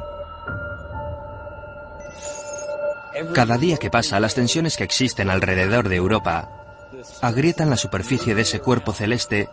Cada 3.34 3.58
día 3.58 3.78
que 3.78 3.90
pasa, 3.90 4.20
las 4.20 4.36
tensiones 4.36 4.78
que 4.78 4.84
existen 4.84 5.30
alrededor 5.30 5.90
de 5.90 5.96
Europa 5.96 6.50
agrietan 7.22 7.70
la 7.70 7.78
superficie 7.78 8.36
de 8.36 8.44
ese 8.44 8.60
cuerpo 8.60 8.94
celeste 8.94 9.50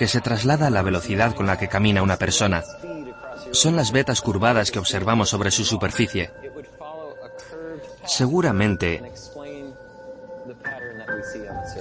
que 0.00 0.08
se 0.08 0.22
traslada 0.22 0.68
a 0.68 0.70
la 0.70 0.80
velocidad 0.80 1.34
con 1.34 1.46
la 1.46 1.58
que 1.58 1.68
camina 1.68 2.02
una 2.02 2.16
persona. 2.16 2.64
Son 3.50 3.76
las 3.76 3.92
vetas 3.92 4.22
curvadas 4.22 4.70
que 4.70 4.78
observamos 4.78 5.28
sobre 5.28 5.50
su 5.50 5.62
superficie. 5.62 6.30
Seguramente, 8.06 9.02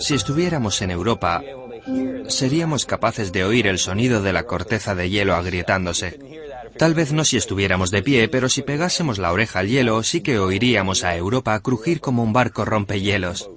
si 0.02 0.16
estuviéramos 0.16 0.82
en 0.82 0.92
Europa, 0.92 1.42
seríamos 2.28 2.86
capaces 2.86 3.32
de 3.32 3.46
oír 3.46 3.68
el 3.68 3.80
sonido 3.80 4.22
de 4.22 4.34
la 4.34 4.44
corteza 4.44 4.96
de 4.96 5.10
hielo 5.10 5.36
agrietándose. 5.36 6.20
Tal 6.78 6.96
vez 6.96 7.14
no 7.14 7.24
si 7.24 7.38
estuviéramos 7.38 7.90
de 7.90 8.04
pie, 8.04 8.28
pero 8.28 8.50
si 8.50 8.64
pegásemos 8.64 9.18
la 9.18 9.32
oreja 9.32 9.60
al 9.60 9.70
hielo, 9.70 10.04
sí 10.04 10.20
que 10.20 10.40
oiríamos 10.40 11.06
a 11.06 11.16
Europa 11.16 11.58
crujir 11.62 12.02
como 12.02 12.22
un 12.22 12.34
barco 12.34 12.66
rompehielos. 12.66 13.50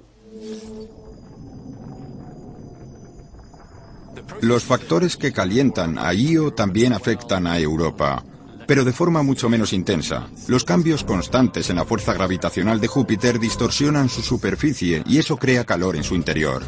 Los 4.43 4.65
factores 4.65 5.15
que 5.15 5.31
calientan 5.31 5.97
a 5.97 6.13
Io 6.13 6.51
también 6.51 6.91
afectan 6.91 7.47
a 7.47 7.59
Europa, 7.59 8.25
pero 8.67 8.83
de 8.83 8.91
forma 8.91 9.23
mucho 9.23 9.47
menos 9.47 9.71
intensa. 9.71 10.27
Los 10.49 10.65
cambios 10.65 11.05
constantes 11.05 11.69
en 11.69 11.77
la 11.77 11.85
fuerza 11.85 12.13
gravitacional 12.13 12.81
de 12.81 12.89
Júpiter 12.89 13.39
distorsionan 13.39 14.09
su 14.09 14.21
superficie 14.21 15.01
y 15.07 15.17
eso 15.17 15.37
crea 15.37 15.63
calor 15.63 15.95
en 15.95 16.03
su 16.03 16.13
interior. 16.13 16.61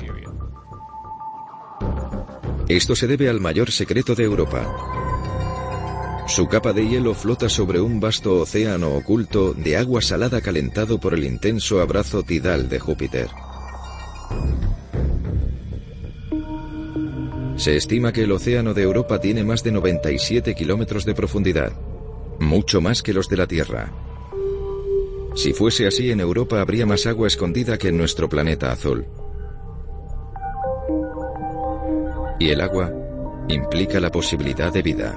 Esto 2.69 2.95
se 2.95 3.07
debe 3.07 3.28
al 3.28 3.41
mayor 3.41 3.69
secreto 3.71 4.15
de 4.15 4.23
Europa. 4.23 6.23
Su 6.30 6.47
capa 6.47 6.71
de 6.71 6.88
hielo 6.88 7.13
flota 7.13 7.49
sobre 7.49 7.82
un 7.82 7.99
vasto 7.99 8.39
océano 8.39 8.93
oculto 8.93 9.53
de 9.53 9.76
agua 9.76 10.01
salada 10.01 10.39
calentado 10.39 10.97
por 10.97 11.13
el 11.13 11.26
intenso 11.26 11.82
abrazo 11.82 12.23
tidal 12.23 12.69
de 12.69 12.80
Júpiter. 12.80 13.28
Se 17.56 17.76
estima 17.76 18.12
que 18.12 18.24
el 18.24 18.32
océano 18.32 18.74
de 18.74 18.84
Europa 18.84 19.20
tiene 19.20 19.43
más 19.43 19.64
de 19.64 19.72
97 19.72 20.56
kilómetros 20.56 21.06
de 21.06 21.16
profundidad, 21.16 21.72
mucho 22.39 22.82
más 22.82 23.01
que 23.01 23.14
los 23.14 23.30
de 23.30 23.38
la 23.38 23.47
Tierra. 23.47 23.93
Si 25.36 25.53
fuese 25.53 25.88
así, 25.88 26.12
en 26.12 26.20
Europa 26.20 26.60
habría 26.62 26.86
más 26.86 27.06
agua 27.06 27.28
escondida 27.28 27.78
que 27.78 27.89
en 27.89 27.97
nuestro 27.97 28.28
planeta 28.28 28.72
azul. 28.72 29.06
Y 32.39 32.49
el 32.49 32.60
agua 32.60 32.91
implica 33.47 33.99
la 33.99 34.12
posibilidad 34.12 34.74
de 34.74 34.82
vida. 34.82 35.16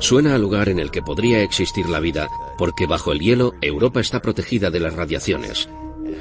Suena 0.00 0.34
al 0.34 0.42
lugar 0.42 0.68
en 0.68 0.78
el 0.78 0.90
que 0.90 1.02
podría 1.02 1.42
existir 1.42 1.88
la 1.88 2.00
vida, 2.00 2.28
porque 2.58 2.86
bajo 2.86 3.12
el 3.12 3.20
hielo 3.20 3.54
Europa 3.62 4.00
está 4.00 4.20
protegida 4.20 4.70
de 4.70 4.80
las 4.80 4.94
radiaciones, 4.94 5.68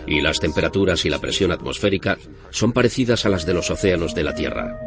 y 0.05 0.21
las 0.21 0.39
temperaturas 0.39 1.05
y 1.05 1.09
la 1.09 1.19
presión 1.19 1.51
atmosférica 1.51 2.17
son 2.49 2.71
parecidas 2.71 3.25
a 3.25 3.29
las 3.29 3.45
de 3.45 3.53
los 3.53 3.69
océanos 3.69 4.15
de 4.15 4.23
la 4.23 4.35
Tierra. 4.35 4.79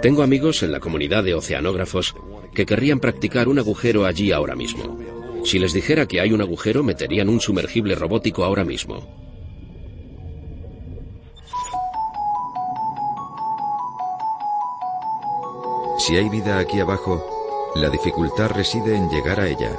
Tengo 0.00 0.22
amigos 0.22 0.62
en 0.62 0.72
la 0.72 0.80
comunidad 0.80 1.22
de 1.24 1.34
oceanógrafos 1.34 2.14
que 2.54 2.66
querrían 2.66 3.00
practicar 3.00 3.48
un 3.48 3.58
agujero 3.58 4.04
allí 4.04 4.32
ahora 4.32 4.54
mismo. 4.54 4.98
Si 5.44 5.58
les 5.58 5.72
dijera 5.72 6.06
que 6.06 6.20
hay 6.20 6.32
un 6.32 6.40
agujero, 6.40 6.82
meterían 6.82 7.28
un 7.28 7.40
sumergible 7.40 7.94
robótico 7.94 8.44
ahora 8.44 8.64
mismo. 8.64 9.22
Si 15.98 16.16
hay 16.16 16.28
vida 16.28 16.58
aquí 16.58 16.80
abajo, 16.80 17.24
la 17.76 17.88
dificultad 17.88 18.50
reside 18.50 18.96
en 18.96 19.08
llegar 19.08 19.38
a 19.38 19.48
ella. 19.48 19.70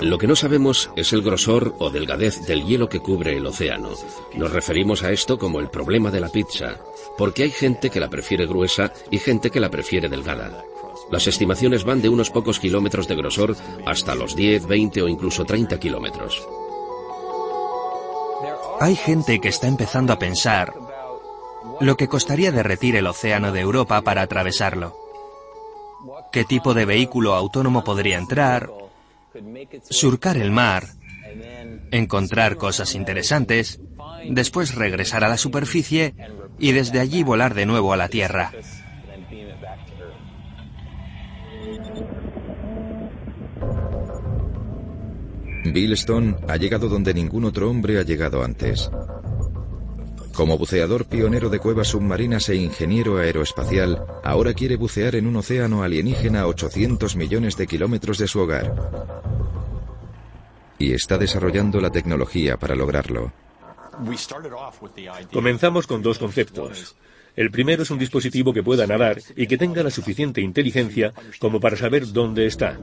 Lo 0.00 0.18
que 0.18 0.26
no 0.26 0.36
sabemos 0.36 0.90
es 0.94 1.12
el 1.12 1.22
grosor 1.22 1.74
o 1.78 1.90
delgadez 1.90 2.42
del 2.46 2.66
hielo 2.66 2.88
que 2.88 3.00
cubre 3.00 3.36
el 3.36 3.46
océano. 3.46 3.90
Nos 4.34 4.52
referimos 4.52 5.02
a 5.02 5.10
esto 5.10 5.38
como 5.38 5.58
el 5.58 5.70
problema 5.70 6.10
de 6.10 6.20
la 6.20 6.28
pizza, 6.28 6.76
porque 7.16 7.44
hay 7.44 7.50
gente 7.50 7.88
que 7.88 8.00
la 8.00 8.10
prefiere 8.10 8.46
gruesa 8.46 8.92
y 9.10 9.18
gente 9.18 9.50
que 9.50 9.60
la 9.60 9.70
prefiere 9.70 10.08
delgada. 10.08 10.62
Las 11.10 11.26
estimaciones 11.26 11.84
van 11.84 12.02
de 12.02 12.08
unos 12.08 12.30
pocos 12.30 12.60
kilómetros 12.60 13.08
de 13.08 13.16
grosor 13.16 13.56
hasta 13.86 14.14
los 14.14 14.36
10, 14.36 14.66
20 14.66 15.02
o 15.02 15.08
incluso 15.08 15.44
30 15.44 15.78
kilómetros. 15.78 16.46
Hay 18.80 18.96
gente 18.96 19.40
que 19.40 19.48
está 19.48 19.66
empezando 19.68 20.12
a 20.12 20.18
pensar 20.18 20.74
lo 21.80 21.96
que 21.96 22.08
costaría 22.08 22.52
derretir 22.52 22.96
el 22.96 23.06
océano 23.06 23.52
de 23.52 23.60
Europa 23.60 24.02
para 24.02 24.22
atravesarlo. 24.22 24.94
¿Qué 26.32 26.44
tipo 26.44 26.74
de 26.74 26.84
vehículo 26.84 27.34
autónomo 27.34 27.82
podría 27.82 28.18
entrar? 28.18 28.70
Surcar 29.90 30.36
el 30.36 30.50
mar, 30.50 30.88
encontrar 31.90 32.56
cosas 32.56 32.94
interesantes, 32.94 33.80
después 34.28 34.74
regresar 34.74 35.24
a 35.24 35.28
la 35.28 35.36
superficie 35.36 36.14
y 36.58 36.72
desde 36.72 37.00
allí 37.00 37.22
volar 37.22 37.54
de 37.54 37.66
nuevo 37.66 37.92
a 37.92 37.96
la 37.96 38.08
Tierra. 38.08 38.52
Bill 45.72 45.92
Stone 45.92 46.36
ha 46.48 46.56
llegado 46.56 46.88
donde 46.88 47.12
ningún 47.12 47.44
otro 47.44 47.68
hombre 47.68 47.98
ha 47.98 48.02
llegado 48.02 48.42
antes. 48.42 48.90
Como 50.36 50.58
buceador 50.58 51.06
pionero 51.06 51.48
de 51.48 51.58
cuevas 51.58 51.88
submarinas 51.88 52.50
e 52.50 52.56
ingeniero 52.56 53.16
aeroespacial, 53.16 54.04
ahora 54.22 54.52
quiere 54.52 54.76
bucear 54.76 55.14
en 55.14 55.26
un 55.26 55.36
océano 55.36 55.82
alienígena 55.82 56.42
a 56.42 56.46
800 56.46 57.16
millones 57.16 57.56
de 57.56 57.66
kilómetros 57.66 58.18
de 58.18 58.28
su 58.28 58.40
hogar. 58.40 58.74
Y 60.78 60.92
está 60.92 61.16
desarrollando 61.16 61.80
la 61.80 61.90
tecnología 61.90 62.58
para 62.58 62.74
lograrlo. 62.74 63.32
Comenzamos 65.32 65.86
con 65.86 66.02
dos 66.02 66.18
conceptos. 66.18 66.96
El 67.36 67.50
primero 67.50 67.82
es 67.82 67.90
un 67.90 67.98
dispositivo 67.98 68.54
que 68.54 68.62
pueda 68.62 68.86
nadar 68.86 69.20
y 69.36 69.46
que 69.46 69.58
tenga 69.58 69.82
la 69.82 69.90
suficiente 69.90 70.40
inteligencia 70.40 71.12
como 71.38 71.60
para 71.60 71.76
saber 71.76 72.10
dónde 72.12 72.46
está. 72.46 72.80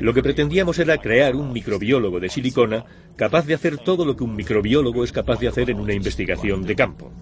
Lo 0.00 0.12
que 0.12 0.24
pretendíamos 0.24 0.80
era 0.80 0.98
crear 0.98 1.36
un 1.36 1.52
microbiólogo 1.52 2.18
de 2.18 2.28
silicona 2.28 2.84
capaz 3.14 3.46
de 3.46 3.54
hacer 3.54 3.78
todo 3.78 4.04
lo 4.04 4.16
que 4.16 4.24
un 4.24 4.34
microbiólogo 4.34 5.04
es 5.04 5.12
capaz 5.12 5.38
de 5.38 5.46
hacer 5.46 5.70
en 5.70 5.78
una 5.78 5.94
investigación 5.94 6.64
de 6.64 6.74
campo. 6.74 7.12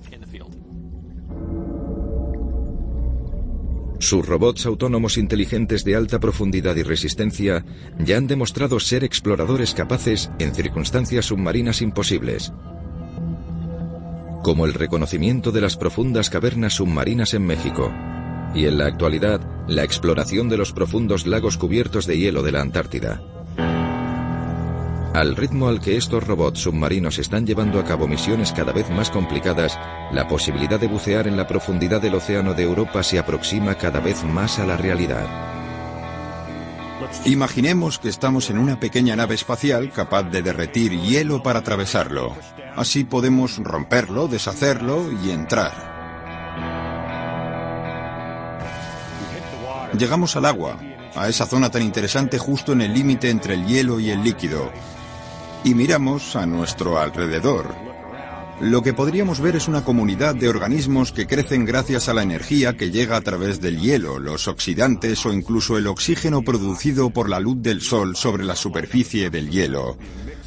Sus 3.98 4.24
robots 4.24 4.64
autónomos 4.64 5.18
inteligentes 5.18 5.84
de 5.84 5.94
alta 5.94 6.18
profundidad 6.18 6.74
y 6.76 6.82
resistencia 6.82 7.66
ya 7.98 8.16
han 8.16 8.26
demostrado 8.26 8.80
ser 8.80 9.04
exploradores 9.04 9.74
capaces 9.74 10.30
en 10.38 10.54
circunstancias 10.54 11.26
submarinas 11.26 11.82
imposibles 11.82 12.50
como 14.42 14.66
el 14.66 14.74
reconocimiento 14.74 15.52
de 15.52 15.60
las 15.60 15.76
profundas 15.76 16.30
cavernas 16.30 16.74
submarinas 16.74 17.34
en 17.34 17.46
México, 17.46 17.92
y 18.54 18.66
en 18.66 18.78
la 18.78 18.86
actualidad 18.86 19.40
la 19.68 19.84
exploración 19.84 20.48
de 20.48 20.56
los 20.56 20.72
profundos 20.72 21.26
lagos 21.26 21.56
cubiertos 21.56 22.06
de 22.06 22.18
hielo 22.18 22.42
de 22.42 22.52
la 22.52 22.60
Antártida. 22.60 23.22
Al 25.12 25.34
ritmo 25.34 25.68
al 25.68 25.80
que 25.80 25.96
estos 25.96 26.24
robots 26.24 26.60
submarinos 26.60 27.18
están 27.18 27.44
llevando 27.44 27.80
a 27.80 27.84
cabo 27.84 28.06
misiones 28.06 28.52
cada 28.52 28.72
vez 28.72 28.88
más 28.90 29.10
complicadas, 29.10 29.76
la 30.12 30.28
posibilidad 30.28 30.78
de 30.78 30.86
bucear 30.86 31.26
en 31.26 31.36
la 31.36 31.48
profundidad 31.48 32.00
del 32.00 32.14
océano 32.14 32.54
de 32.54 32.62
Europa 32.62 33.02
se 33.02 33.18
aproxima 33.18 33.74
cada 33.74 33.98
vez 33.98 34.22
más 34.22 34.60
a 34.60 34.66
la 34.66 34.76
realidad. 34.76 35.59
Imaginemos 37.24 37.98
que 37.98 38.08
estamos 38.08 38.50
en 38.50 38.58
una 38.58 38.80
pequeña 38.80 39.14
nave 39.14 39.34
espacial 39.34 39.92
capaz 39.92 40.24
de 40.24 40.42
derretir 40.42 40.98
hielo 41.00 41.42
para 41.42 41.58
atravesarlo. 41.58 42.34
Así 42.76 43.04
podemos 43.04 43.58
romperlo, 43.58 44.26
deshacerlo 44.26 45.10
y 45.22 45.30
entrar. 45.30 45.90
Llegamos 49.98 50.36
al 50.36 50.46
agua, 50.46 50.78
a 51.14 51.28
esa 51.28 51.46
zona 51.46 51.70
tan 51.70 51.82
interesante 51.82 52.38
justo 52.38 52.72
en 52.72 52.80
el 52.80 52.94
límite 52.94 53.28
entre 53.28 53.54
el 53.54 53.66
hielo 53.66 54.00
y 54.00 54.10
el 54.10 54.22
líquido, 54.22 54.70
y 55.64 55.74
miramos 55.74 56.36
a 56.36 56.46
nuestro 56.46 56.98
alrededor. 56.98 57.89
Lo 58.60 58.82
que 58.82 58.92
podríamos 58.92 59.40
ver 59.40 59.56
es 59.56 59.68
una 59.68 59.84
comunidad 59.84 60.34
de 60.34 60.50
organismos 60.50 61.12
que 61.12 61.26
crecen 61.26 61.64
gracias 61.64 62.10
a 62.10 62.14
la 62.14 62.22
energía 62.22 62.76
que 62.76 62.90
llega 62.90 63.16
a 63.16 63.22
través 63.22 63.58
del 63.62 63.80
hielo, 63.80 64.18
los 64.18 64.48
oxidantes 64.48 65.24
o 65.24 65.32
incluso 65.32 65.78
el 65.78 65.86
oxígeno 65.86 66.42
producido 66.42 67.08
por 67.08 67.30
la 67.30 67.40
luz 67.40 67.56
del 67.62 67.80
sol 67.80 68.16
sobre 68.16 68.44
la 68.44 68.54
superficie 68.54 69.30
del 69.30 69.48
hielo. 69.48 69.96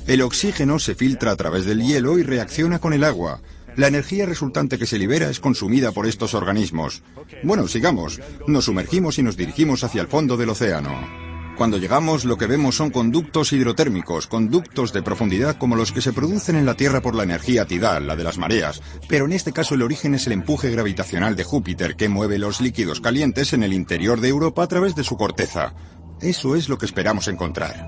El 0.06 0.22
oxígeno 0.22 0.78
se 0.78 0.94
filtra 0.94 1.32
a 1.32 1.36
través 1.36 1.66
del 1.66 1.82
hielo 1.82 2.20
y 2.20 2.24
reacciona 2.24 2.78
con 2.78 2.94
el 2.94 3.04
agua. 3.04 3.42
La 3.78 3.88
energía 3.88 4.28
resultante 4.28 4.78
que 4.78 4.86
se 4.86 5.00
libera 5.00 5.30
es 5.32 5.40
consumida 5.40 5.92
por 5.92 6.06
estos 6.06 6.36
organismos. 6.36 7.02
Bueno, 7.42 7.68
sigamos. 7.68 8.22
Nos 8.46 8.66
sumergimos 8.66 9.18
y 9.18 9.24
nos 9.24 9.38
dirigimos 9.38 9.84
hacia 9.84 10.02
el 10.02 10.08
fondo 10.08 10.38
del 10.38 10.50
océano. 10.50 11.23
Cuando 11.58 11.78
llegamos 11.78 12.26
lo 12.26 12.38
que 12.38 12.48
vemos 12.48 12.76
son 12.76 12.90
conductos 12.90 13.54
hidrotérmicos, 13.54 14.26
conductos 14.26 14.92
de 14.92 15.04
profundidad 15.04 15.58
como 15.58 15.76
los 15.76 15.92
que 15.92 16.02
se 16.02 16.12
producen 16.12 16.56
en 16.56 16.66
la 16.66 16.74
Tierra 16.74 17.02
por 17.02 17.14
la 17.14 17.24
energía 17.24 17.66
tidal, 17.66 18.08
la 18.08 18.16
de 18.16 18.24
las 18.24 18.40
mareas, 18.40 18.82
pero 19.08 19.26
en 19.26 19.34
este 19.34 19.54
caso 19.54 19.76
el 19.76 19.84
origen 19.84 20.16
es 20.16 20.26
el 20.26 20.34
empuje 20.34 20.72
gravitacional 20.72 21.36
de 21.36 21.44
Júpiter 21.44 21.96
que 21.96 22.10
mueve 22.10 22.40
los 22.40 22.60
líquidos 22.60 23.02
calientes 23.02 23.54
en 23.54 23.62
el 23.62 23.74
interior 23.74 24.20
de 24.20 24.30
Europa 24.30 24.64
a 24.64 24.68
través 24.68 24.96
de 24.96 25.04
su 25.04 25.16
corteza. 25.16 25.76
Eso 26.22 26.56
es 26.56 26.70
lo 26.70 26.80
que 26.80 26.88
esperamos 26.88 27.28
encontrar. 27.28 27.88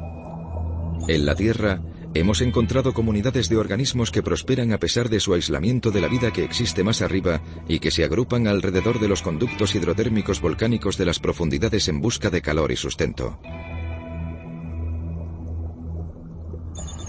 En 1.08 1.26
la 1.26 1.36
Tierra, 1.36 1.82
Hemos 2.16 2.40
encontrado 2.40 2.94
comunidades 2.94 3.50
de 3.50 3.58
organismos 3.58 4.10
que 4.10 4.24
prosperan 4.24 4.72
a 4.72 4.78
pesar 4.78 5.10
de 5.10 5.20
su 5.20 5.34
aislamiento 5.34 5.92
de 5.92 6.00
la 6.00 6.08
vida 6.08 6.32
que 6.32 6.46
existe 6.46 6.82
más 6.82 7.02
arriba 7.02 7.42
y 7.68 7.80
que 7.80 7.92
se 7.92 8.06
agrupan 8.06 8.48
alrededor 8.48 9.02
de 9.02 9.10
los 9.10 9.22
conductos 9.22 9.76
hidrotérmicos 9.76 10.40
volcánicos 10.40 10.98
de 10.98 11.06
las 11.06 11.20
profundidades 11.20 11.90
en 11.90 12.00
busca 12.00 12.30
de 12.30 12.42
calor 12.42 12.72
y 12.72 12.78
sustento. 12.78 13.38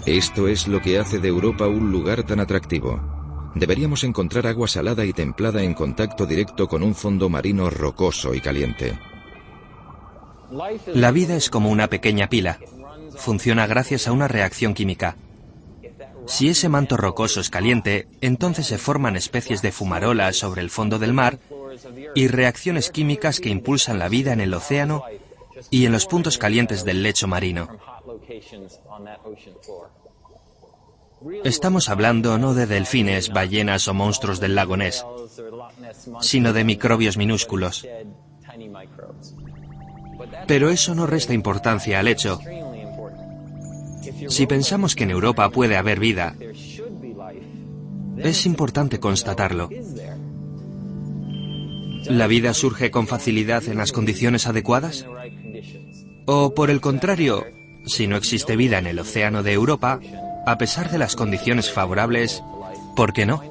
Esto 0.05 0.49
es 0.49 0.67
lo 0.67 0.81
que 0.81 0.99
hace 0.99 1.19
de 1.19 1.29
Europa 1.29 1.67
un 1.67 1.89
lugar 1.89 2.23
tan 2.23 2.41
atractivo. 2.41 2.99
Deberíamos 3.55 4.03
encontrar 4.03 4.45
agua 4.45 4.67
salada 4.67 5.05
y 5.05 5.13
templada 5.13 5.63
en 5.63 5.73
contacto 5.73 6.25
directo 6.25 6.67
con 6.67 6.83
un 6.83 6.93
fondo 6.93 7.29
marino 7.29 7.69
rocoso 7.69 8.33
y 8.33 8.41
caliente. 8.41 8.99
La 10.93 11.11
vida 11.11 11.37
es 11.37 11.49
como 11.49 11.69
una 11.69 11.87
pequeña 11.87 12.27
pila 12.27 12.59
funciona 13.17 13.67
gracias 13.67 14.07
a 14.07 14.11
una 14.11 14.27
reacción 14.27 14.73
química. 14.73 15.17
Si 16.27 16.49
ese 16.49 16.67
manto 16.67 16.97
rocoso 16.97 17.39
es 17.39 17.49
caliente, 17.49 18.07
entonces 18.19 18.67
se 18.67 18.77
forman 18.77 19.15
especies 19.15 19.61
de 19.61 19.71
fumarolas 19.71 20.35
sobre 20.35 20.61
el 20.61 20.69
fondo 20.69 20.99
del 20.99 21.13
mar 21.13 21.39
y 22.15 22.27
reacciones 22.27 22.89
químicas 22.89 23.39
que 23.39 23.49
impulsan 23.49 23.97
la 23.97 24.09
vida 24.09 24.33
en 24.33 24.41
el 24.41 24.53
océano 24.53 25.03
y 25.69 25.85
en 25.85 25.93
los 25.93 26.05
puntos 26.05 26.37
calientes 26.37 26.83
del 26.83 27.01
lecho 27.01 27.27
marino. 27.27 27.69
Estamos 31.43 31.89
hablando 31.89 32.37
no 32.37 32.53
de 32.53 32.67
delfines, 32.67 33.29
ballenas 33.29 33.87
o 33.87 33.93
monstruos 33.93 34.39
del 34.39 34.53
lago 34.53 34.75
Ness, 34.75 35.05
sino 36.19 36.51
de 36.51 36.63
microbios 36.63 37.17
minúsculos. 37.17 37.87
Pero 40.45 40.69
eso 40.69 40.93
no 40.93 41.07
resta 41.07 41.33
importancia 41.33 41.99
al 41.99 42.07
hecho 42.07 42.39
si 44.29 44.45
pensamos 44.45 44.95
que 44.95 45.03
en 45.03 45.11
Europa 45.11 45.49
puede 45.49 45.77
haber 45.77 45.99
vida, 45.99 46.35
es 48.17 48.45
importante 48.45 48.99
constatarlo. 48.99 49.69
¿La 52.09 52.27
vida 52.27 52.53
surge 52.53 52.89
con 52.89 53.07
facilidad 53.07 53.67
en 53.67 53.77
las 53.77 53.91
condiciones 53.91 54.47
adecuadas? 54.47 55.05
O 56.25 56.53
por 56.53 56.69
el 56.69 56.81
contrario, 56.81 57.45
si 57.85 58.07
no 58.07 58.15
existe 58.15 58.55
vida 58.55 58.77
en 58.77 58.87
el 58.87 58.99
océano 58.99 59.43
de 59.43 59.53
Europa, 59.53 59.99
a 60.45 60.57
pesar 60.57 60.89
de 60.89 60.97
las 60.97 61.15
condiciones 61.15 61.71
favorables, 61.71 62.43
¿por 62.95 63.13
qué 63.13 63.25
no? 63.25 63.41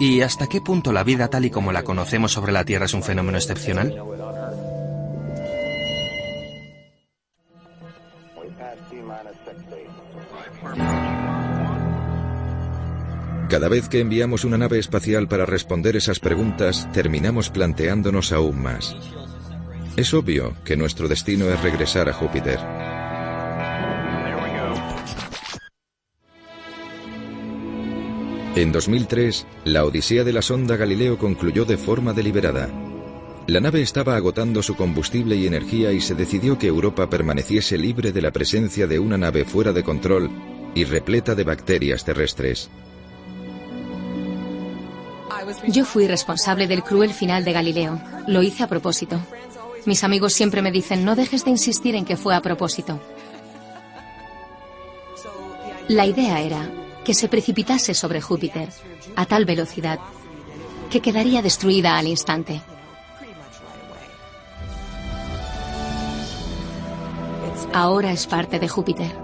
¿Y 0.00 0.22
hasta 0.22 0.48
qué 0.48 0.60
punto 0.60 0.92
la 0.92 1.04
vida 1.04 1.28
tal 1.28 1.44
y 1.44 1.50
como 1.50 1.72
la 1.72 1.84
conocemos 1.84 2.32
sobre 2.32 2.52
la 2.52 2.64
Tierra 2.64 2.86
es 2.86 2.94
un 2.94 3.02
fenómeno 3.02 3.38
excepcional? 3.38 3.94
Cada 13.48 13.68
vez 13.68 13.88
que 13.88 14.00
enviamos 14.00 14.44
una 14.44 14.56
nave 14.56 14.78
espacial 14.78 15.28
para 15.28 15.44
responder 15.44 15.96
esas 15.96 16.18
preguntas, 16.18 16.88
terminamos 16.92 17.50
planteándonos 17.50 18.32
aún 18.32 18.62
más. 18.62 18.96
Es 19.96 20.14
obvio 20.14 20.56
que 20.64 20.76
nuestro 20.76 21.08
destino 21.08 21.48
es 21.50 21.62
regresar 21.62 22.08
a 22.08 22.14
Júpiter. 22.14 22.58
En 28.56 28.72
2003, 28.72 29.46
la 29.64 29.84
odisea 29.84 30.24
de 30.24 30.32
la 30.32 30.40
sonda 30.40 30.76
Galileo 30.76 31.18
concluyó 31.18 31.64
de 31.64 31.76
forma 31.76 32.12
deliberada. 32.12 32.68
La 33.46 33.60
nave 33.60 33.82
estaba 33.82 34.16
agotando 34.16 34.62
su 34.62 34.74
combustible 34.74 35.36
y 35.36 35.46
energía 35.46 35.92
y 35.92 36.00
se 36.00 36.14
decidió 36.14 36.58
que 36.58 36.68
Europa 36.68 37.10
permaneciese 37.10 37.76
libre 37.76 38.10
de 38.10 38.22
la 38.22 38.30
presencia 38.30 38.86
de 38.86 38.98
una 38.98 39.18
nave 39.18 39.44
fuera 39.44 39.72
de 39.72 39.82
control 39.82 40.30
y 40.74 40.84
repleta 40.84 41.34
de 41.34 41.44
bacterias 41.44 42.04
terrestres. 42.04 42.70
Yo 45.68 45.84
fui 45.84 46.06
responsable 46.06 46.66
del 46.66 46.82
cruel 46.82 47.12
final 47.12 47.44
de 47.44 47.52
Galileo. 47.52 48.00
Lo 48.26 48.42
hice 48.42 48.62
a 48.62 48.68
propósito. 48.68 49.20
Mis 49.86 50.04
amigos 50.04 50.32
siempre 50.32 50.62
me 50.62 50.72
dicen, 50.72 51.04
no 51.04 51.14
dejes 51.14 51.44
de 51.44 51.50
insistir 51.50 51.94
en 51.94 52.04
que 52.04 52.16
fue 52.16 52.34
a 52.34 52.40
propósito. 52.40 53.00
La 55.88 56.06
idea 56.06 56.40
era 56.40 56.70
que 57.04 57.12
se 57.12 57.28
precipitase 57.28 57.92
sobre 57.92 58.20
Júpiter 58.20 58.70
a 59.16 59.26
tal 59.26 59.44
velocidad 59.44 59.98
que 60.90 61.00
quedaría 61.00 61.42
destruida 61.42 61.98
al 61.98 62.08
instante. 62.08 62.62
Ahora 67.72 68.12
es 68.12 68.26
parte 68.26 68.58
de 68.58 68.68
Júpiter. 68.68 69.23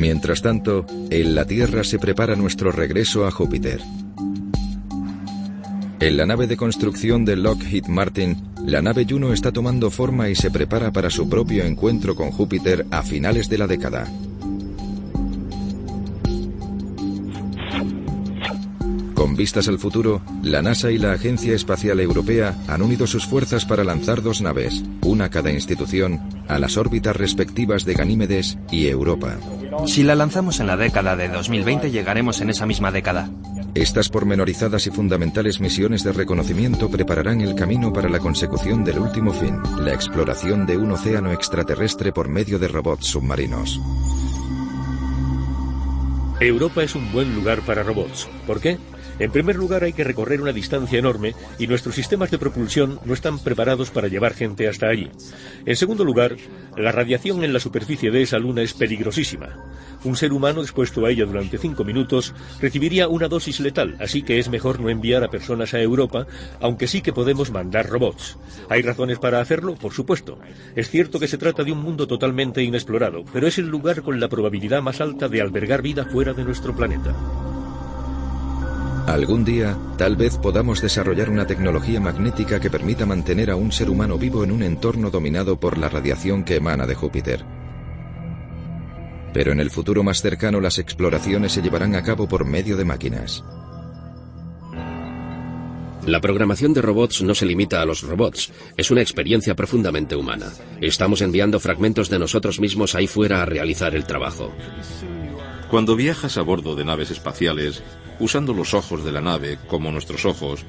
Mientras 0.00 0.40
tanto, 0.40 0.86
en 1.10 1.34
la 1.34 1.44
Tierra 1.44 1.84
se 1.84 1.98
prepara 1.98 2.34
nuestro 2.34 2.72
regreso 2.72 3.26
a 3.26 3.30
Júpiter. 3.30 3.82
En 6.00 6.16
la 6.16 6.24
nave 6.24 6.46
de 6.46 6.56
construcción 6.56 7.26
de 7.26 7.36
Lockheed 7.36 7.84
Martin, 7.84 8.42
la 8.64 8.80
nave 8.80 9.04
Juno 9.06 9.34
está 9.34 9.52
tomando 9.52 9.90
forma 9.90 10.30
y 10.30 10.34
se 10.34 10.50
prepara 10.50 10.90
para 10.90 11.10
su 11.10 11.28
propio 11.28 11.64
encuentro 11.64 12.16
con 12.16 12.30
Júpiter 12.30 12.86
a 12.90 13.02
finales 13.02 13.50
de 13.50 13.58
la 13.58 13.66
década. 13.66 14.10
Con 19.30 19.36
vistas 19.36 19.68
al 19.68 19.78
futuro, 19.78 20.20
la 20.42 20.60
NASA 20.60 20.90
y 20.90 20.98
la 20.98 21.12
Agencia 21.12 21.54
Espacial 21.54 22.00
Europea 22.00 22.56
han 22.66 22.82
unido 22.82 23.06
sus 23.06 23.26
fuerzas 23.26 23.64
para 23.64 23.84
lanzar 23.84 24.22
dos 24.22 24.42
naves, 24.42 24.82
una 25.02 25.30
cada 25.30 25.52
institución, 25.52 26.18
a 26.48 26.58
las 26.58 26.76
órbitas 26.76 27.14
respectivas 27.14 27.84
de 27.84 27.94
Ganímedes 27.94 28.58
y 28.72 28.88
Europa. 28.88 29.38
Si 29.86 30.02
la 30.02 30.16
lanzamos 30.16 30.58
en 30.58 30.66
la 30.66 30.76
década 30.76 31.14
de 31.14 31.28
2020, 31.28 31.92
llegaremos 31.92 32.40
en 32.40 32.50
esa 32.50 32.66
misma 32.66 32.90
década. 32.90 33.30
Estas 33.76 34.08
pormenorizadas 34.08 34.88
y 34.88 34.90
fundamentales 34.90 35.60
misiones 35.60 36.02
de 36.02 36.12
reconocimiento 36.12 36.90
prepararán 36.90 37.40
el 37.40 37.54
camino 37.54 37.92
para 37.92 38.08
la 38.08 38.18
consecución 38.18 38.82
del 38.82 38.98
último 38.98 39.32
fin, 39.32 39.60
la 39.78 39.94
exploración 39.94 40.66
de 40.66 40.76
un 40.76 40.90
océano 40.90 41.30
extraterrestre 41.30 42.10
por 42.10 42.28
medio 42.28 42.58
de 42.58 42.66
robots 42.66 43.06
submarinos. 43.06 43.80
Europa 46.40 46.82
es 46.82 46.96
un 46.96 47.12
buen 47.12 47.32
lugar 47.36 47.60
para 47.60 47.84
robots. 47.84 48.26
¿Por 48.46 48.60
qué? 48.60 48.78
En 49.20 49.30
primer 49.30 49.56
lugar, 49.56 49.84
hay 49.84 49.92
que 49.92 50.02
recorrer 50.02 50.40
una 50.40 50.52
distancia 50.52 50.98
enorme 50.98 51.34
y 51.58 51.66
nuestros 51.66 51.94
sistemas 51.94 52.30
de 52.30 52.38
propulsión 52.38 52.98
no 53.04 53.12
están 53.12 53.38
preparados 53.38 53.90
para 53.90 54.08
llevar 54.08 54.32
gente 54.32 54.66
hasta 54.66 54.88
allí. 54.88 55.10
En 55.66 55.76
segundo 55.76 56.04
lugar, 56.04 56.36
la 56.74 56.90
radiación 56.90 57.44
en 57.44 57.52
la 57.52 57.60
superficie 57.60 58.10
de 58.10 58.22
esa 58.22 58.38
luna 58.38 58.62
es 58.62 58.72
peligrosísima. 58.72 59.62
Un 60.04 60.16
ser 60.16 60.32
humano 60.32 60.62
expuesto 60.62 61.04
a 61.04 61.10
ella 61.10 61.26
durante 61.26 61.58
cinco 61.58 61.84
minutos 61.84 62.34
recibiría 62.62 63.08
una 63.08 63.28
dosis 63.28 63.60
letal, 63.60 63.94
así 64.00 64.22
que 64.22 64.38
es 64.38 64.48
mejor 64.48 64.80
no 64.80 64.88
enviar 64.88 65.22
a 65.22 65.28
personas 65.28 65.74
a 65.74 65.82
Europa, 65.82 66.26
aunque 66.58 66.88
sí 66.88 67.02
que 67.02 67.12
podemos 67.12 67.50
mandar 67.50 67.90
robots. 67.90 68.38
¿Hay 68.70 68.80
razones 68.80 69.18
para 69.18 69.42
hacerlo? 69.42 69.74
Por 69.74 69.92
supuesto. 69.92 70.38
Es 70.74 70.88
cierto 70.88 71.20
que 71.20 71.28
se 71.28 71.36
trata 71.36 71.62
de 71.62 71.72
un 71.72 71.82
mundo 71.82 72.06
totalmente 72.06 72.62
inexplorado, 72.62 73.26
pero 73.34 73.46
es 73.46 73.58
el 73.58 73.68
lugar 73.68 74.00
con 74.00 74.18
la 74.18 74.28
probabilidad 74.28 74.80
más 74.80 75.02
alta 75.02 75.28
de 75.28 75.42
albergar 75.42 75.82
vida 75.82 76.06
fuera 76.06 76.32
de 76.32 76.44
nuestro 76.44 76.74
planeta. 76.74 77.14
Algún 79.10 79.44
día, 79.44 79.76
tal 79.98 80.14
vez 80.14 80.36
podamos 80.36 80.80
desarrollar 80.80 81.30
una 81.30 81.44
tecnología 81.44 81.98
magnética 81.98 82.60
que 82.60 82.70
permita 82.70 83.06
mantener 83.06 83.50
a 83.50 83.56
un 83.56 83.72
ser 83.72 83.90
humano 83.90 84.16
vivo 84.18 84.44
en 84.44 84.52
un 84.52 84.62
entorno 84.62 85.10
dominado 85.10 85.58
por 85.58 85.78
la 85.78 85.88
radiación 85.88 86.44
que 86.44 86.54
emana 86.54 86.86
de 86.86 86.94
Júpiter. 86.94 87.44
Pero 89.34 89.50
en 89.50 89.58
el 89.58 89.70
futuro 89.70 90.04
más 90.04 90.22
cercano 90.22 90.60
las 90.60 90.78
exploraciones 90.78 91.50
se 91.50 91.60
llevarán 91.60 91.96
a 91.96 92.04
cabo 92.04 92.28
por 92.28 92.44
medio 92.44 92.76
de 92.76 92.84
máquinas. 92.84 93.42
La 96.06 96.20
programación 96.20 96.72
de 96.72 96.80
robots 96.80 97.22
no 97.22 97.34
se 97.34 97.46
limita 97.46 97.82
a 97.82 97.86
los 97.86 98.04
robots, 98.04 98.52
es 98.76 98.92
una 98.92 99.00
experiencia 99.00 99.56
profundamente 99.56 100.14
humana. 100.14 100.52
Estamos 100.80 101.20
enviando 101.20 101.58
fragmentos 101.58 102.10
de 102.10 102.20
nosotros 102.20 102.60
mismos 102.60 102.94
ahí 102.94 103.08
fuera 103.08 103.42
a 103.42 103.44
realizar 103.44 103.96
el 103.96 104.04
trabajo. 104.04 104.52
Cuando 105.68 105.96
viajas 105.96 106.36
a 106.36 106.42
bordo 106.42 106.76
de 106.76 106.84
naves 106.84 107.10
espaciales, 107.10 107.82
usando 108.20 108.54
los 108.54 108.74
ojos 108.74 109.04
de 109.04 109.12
la 109.12 109.20
nave 109.20 109.58
como 109.66 109.90
nuestros 109.90 110.24
ojos, 110.24 110.64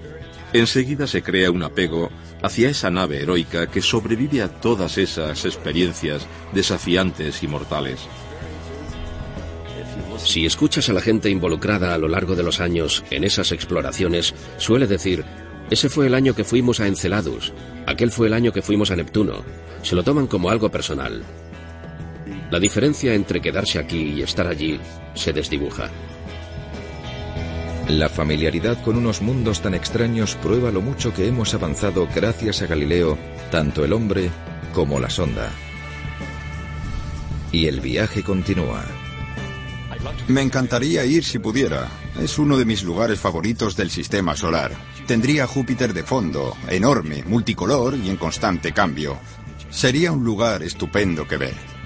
enseguida 0.54 1.06
se 1.06 1.22
crea 1.22 1.52
un 1.52 1.64
apego 1.64 2.10
hacia 2.42 2.70
esa 2.70 2.90
nave 2.90 3.22
heroica 3.22 3.68
que 3.68 3.82
sobrevive 3.82 4.42
a 4.42 4.50
todas 4.50 4.98
esas 4.98 5.46
experiencias 5.46 6.26
desafiantes 6.54 7.44
y 7.44 7.48
mortales. 7.48 8.00
Si 10.18 10.46
escuchas 10.46 10.88
a 10.90 10.94
la 10.94 11.02
gente 11.02 11.30
involucrada 11.30 11.94
a 11.94 11.98
lo 11.98 12.08
largo 12.08 12.36
de 12.36 12.44
los 12.44 12.60
años 12.60 13.04
en 13.10 13.24
esas 13.24 13.52
exploraciones, 13.52 14.34
suele 14.58 14.88
decir, 14.88 15.26
ese 15.70 15.90
fue 15.90 16.08
el 16.08 16.16
año 16.16 16.36
que 16.36 16.44
fuimos 16.44 16.80
a 16.80 16.88
Enceladus, 16.88 17.54
aquel 17.86 18.12
fue 18.12 18.28
el 18.28 18.34
año 18.34 18.52
que 18.52 18.62
fuimos 18.62 18.92
a 18.92 18.96
Neptuno. 18.96 19.44
Se 19.84 19.96
lo 19.96 20.04
toman 20.04 20.28
como 20.28 20.50
algo 20.50 20.70
personal. 20.70 21.24
La 22.52 22.60
diferencia 22.60 23.14
entre 23.14 23.42
quedarse 23.42 23.80
aquí 23.80 24.14
y 24.18 24.22
estar 24.22 24.46
allí 24.46 24.80
se 25.16 25.34
desdibuja. 25.34 25.90
La 27.92 28.08
familiaridad 28.08 28.82
con 28.82 28.96
unos 28.96 29.22
mundos 29.22 29.62
tan 29.62 29.74
extraños 29.74 30.36
prueba 30.36 30.72
lo 30.72 30.82
mucho 30.82 31.14
que 31.14 31.28
hemos 31.28 31.54
avanzado 31.54 32.08
gracias 32.16 32.62
a 32.62 32.68
Galileo, 32.68 33.18
tanto 33.52 33.84
el 33.84 33.92
hombre 33.92 34.32
como 34.74 34.98
la 34.98 35.10
sonda. 35.10 35.52
Y 37.52 37.66
el 37.66 37.82
viaje 37.82 38.24
continúa. 38.24 38.86
Me 40.30 40.42
encantaría 40.42 41.04
ir 41.04 41.26
si 41.26 41.40
pudiera. 41.40 41.90
Es 42.18 42.40
uno 42.40 42.58
de 42.58 42.64
mis 42.64 42.82
lugares 42.84 43.20
favoritos 43.20 43.76
del 43.76 43.90
sistema 43.90 44.38
solar. 44.38 44.72
Tendría 45.06 45.46
Júpiter 45.46 45.94
de 45.94 46.04
fondo, 46.04 46.56
enorme, 46.70 47.24
multicolor 47.28 47.98
y 47.98 48.10
en 48.10 48.16
constante 48.16 48.72
cambio. 48.72 49.18
Sería 49.70 50.14
un 50.14 50.24
lugar 50.24 50.64
estupendo 50.64 51.28
que 51.28 51.36
ver. 51.36 51.81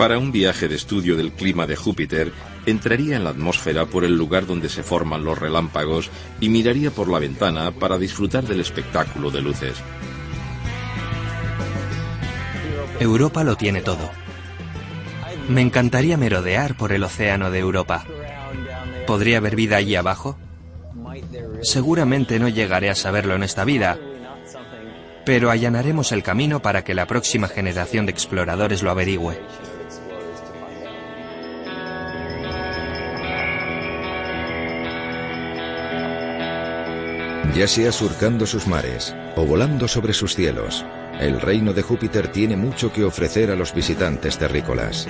Para 0.00 0.16
un 0.16 0.32
viaje 0.32 0.66
de 0.66 0.76
estudio 0.76 1.14
del 1.14 1.30
clima 1.30 1.66
de 1.66 1.76
Júpiter, 1.76 2.32
entraría 2.64 3.16
en 3.16 3.24
la 3.24 3.30
atmósfera 3.30 3.84
por 3.84 4.02
el 4.02 4.16
lugar 4.16 4.46
donde 4.46 4.70
se 4.70 4.82
forman 4.82 5.26
los 5.26 5.38
relámpagos 5.38 6.08
y 6.40 6.48
miraría 6.48 6.90
por 6.90 7.10
la 7.10 7.18
ventana 7.18 7.70
para 7.70 7.98
disfrutar 7.98 8.44
del 8.44 8.60
espectáculo 8.60 9.30
de 9.30 9.42
luces. 9.42 9.74
Europa 12.98 13.44
lo 13.44 13.56
tiene 13.56 13.82
todo. 13.82 14.08
Me 15.50 15.60
encantaría 15.60 16.16
merodear 16.16 16.78
por 16.78 16.92
el 16.92 17.04
océano 17.04 17.50
de 17.50 17.58
Europa. 17.58 18.06
¿Podría 19.06 19.36
haber 19.36 19.54
vida 19.54 19.76
allí 19.76 19.96
abajo? 19.96 20.38
Seguramente 21.60 22.38
no 22.38 22.48
llegaré 22.48 22.88
a 22.88 22.94
saberlo 22.94 23.34
en 23.34 23.42
esta 23.42 23.66
vida, 23.66 23.98
pero 25.26 25.50
allanaremos 25.50 26.10
el 26.12 26.22
camino 26.22 26.62
para 26.62 26.84
que 26.84 26.94
la 26.94 27.06
próxima 27.06 27.48
generación 27.48 28.06
de 28.06 28.12
exploradores 28.12 28.82
lo 28.82 28.90
averigüe. 28.90 29.38
Ya 37.54 37.66
sea 37.66 37.90
surcando 37.90 38.46
sus 38.46 38.66
mares 38.68 39.14
o 39.36 39.44
volando 39.44 39.88
sobre 39.88 40.12
sus 40.12 40.36
cielos, 40.36 40.84
el 41.18 41.40
reino 41.40 41.72
de 41.72 41.82
Júpiter 41.82 42.28
tiene 42.28 42.56
mucho 42.56 42.92
que 42.92 43.04
ofrecer 43.04 43.50
a 43.50 43.56
los 43.56 43.74
visitantes 43.74 44.38
terrícolas. 44.38 45.08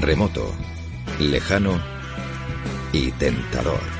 Remoto, 0.00 0.52
lejano 1.20 1.80
y 2.92 3.12
tentador. 3.12 3.95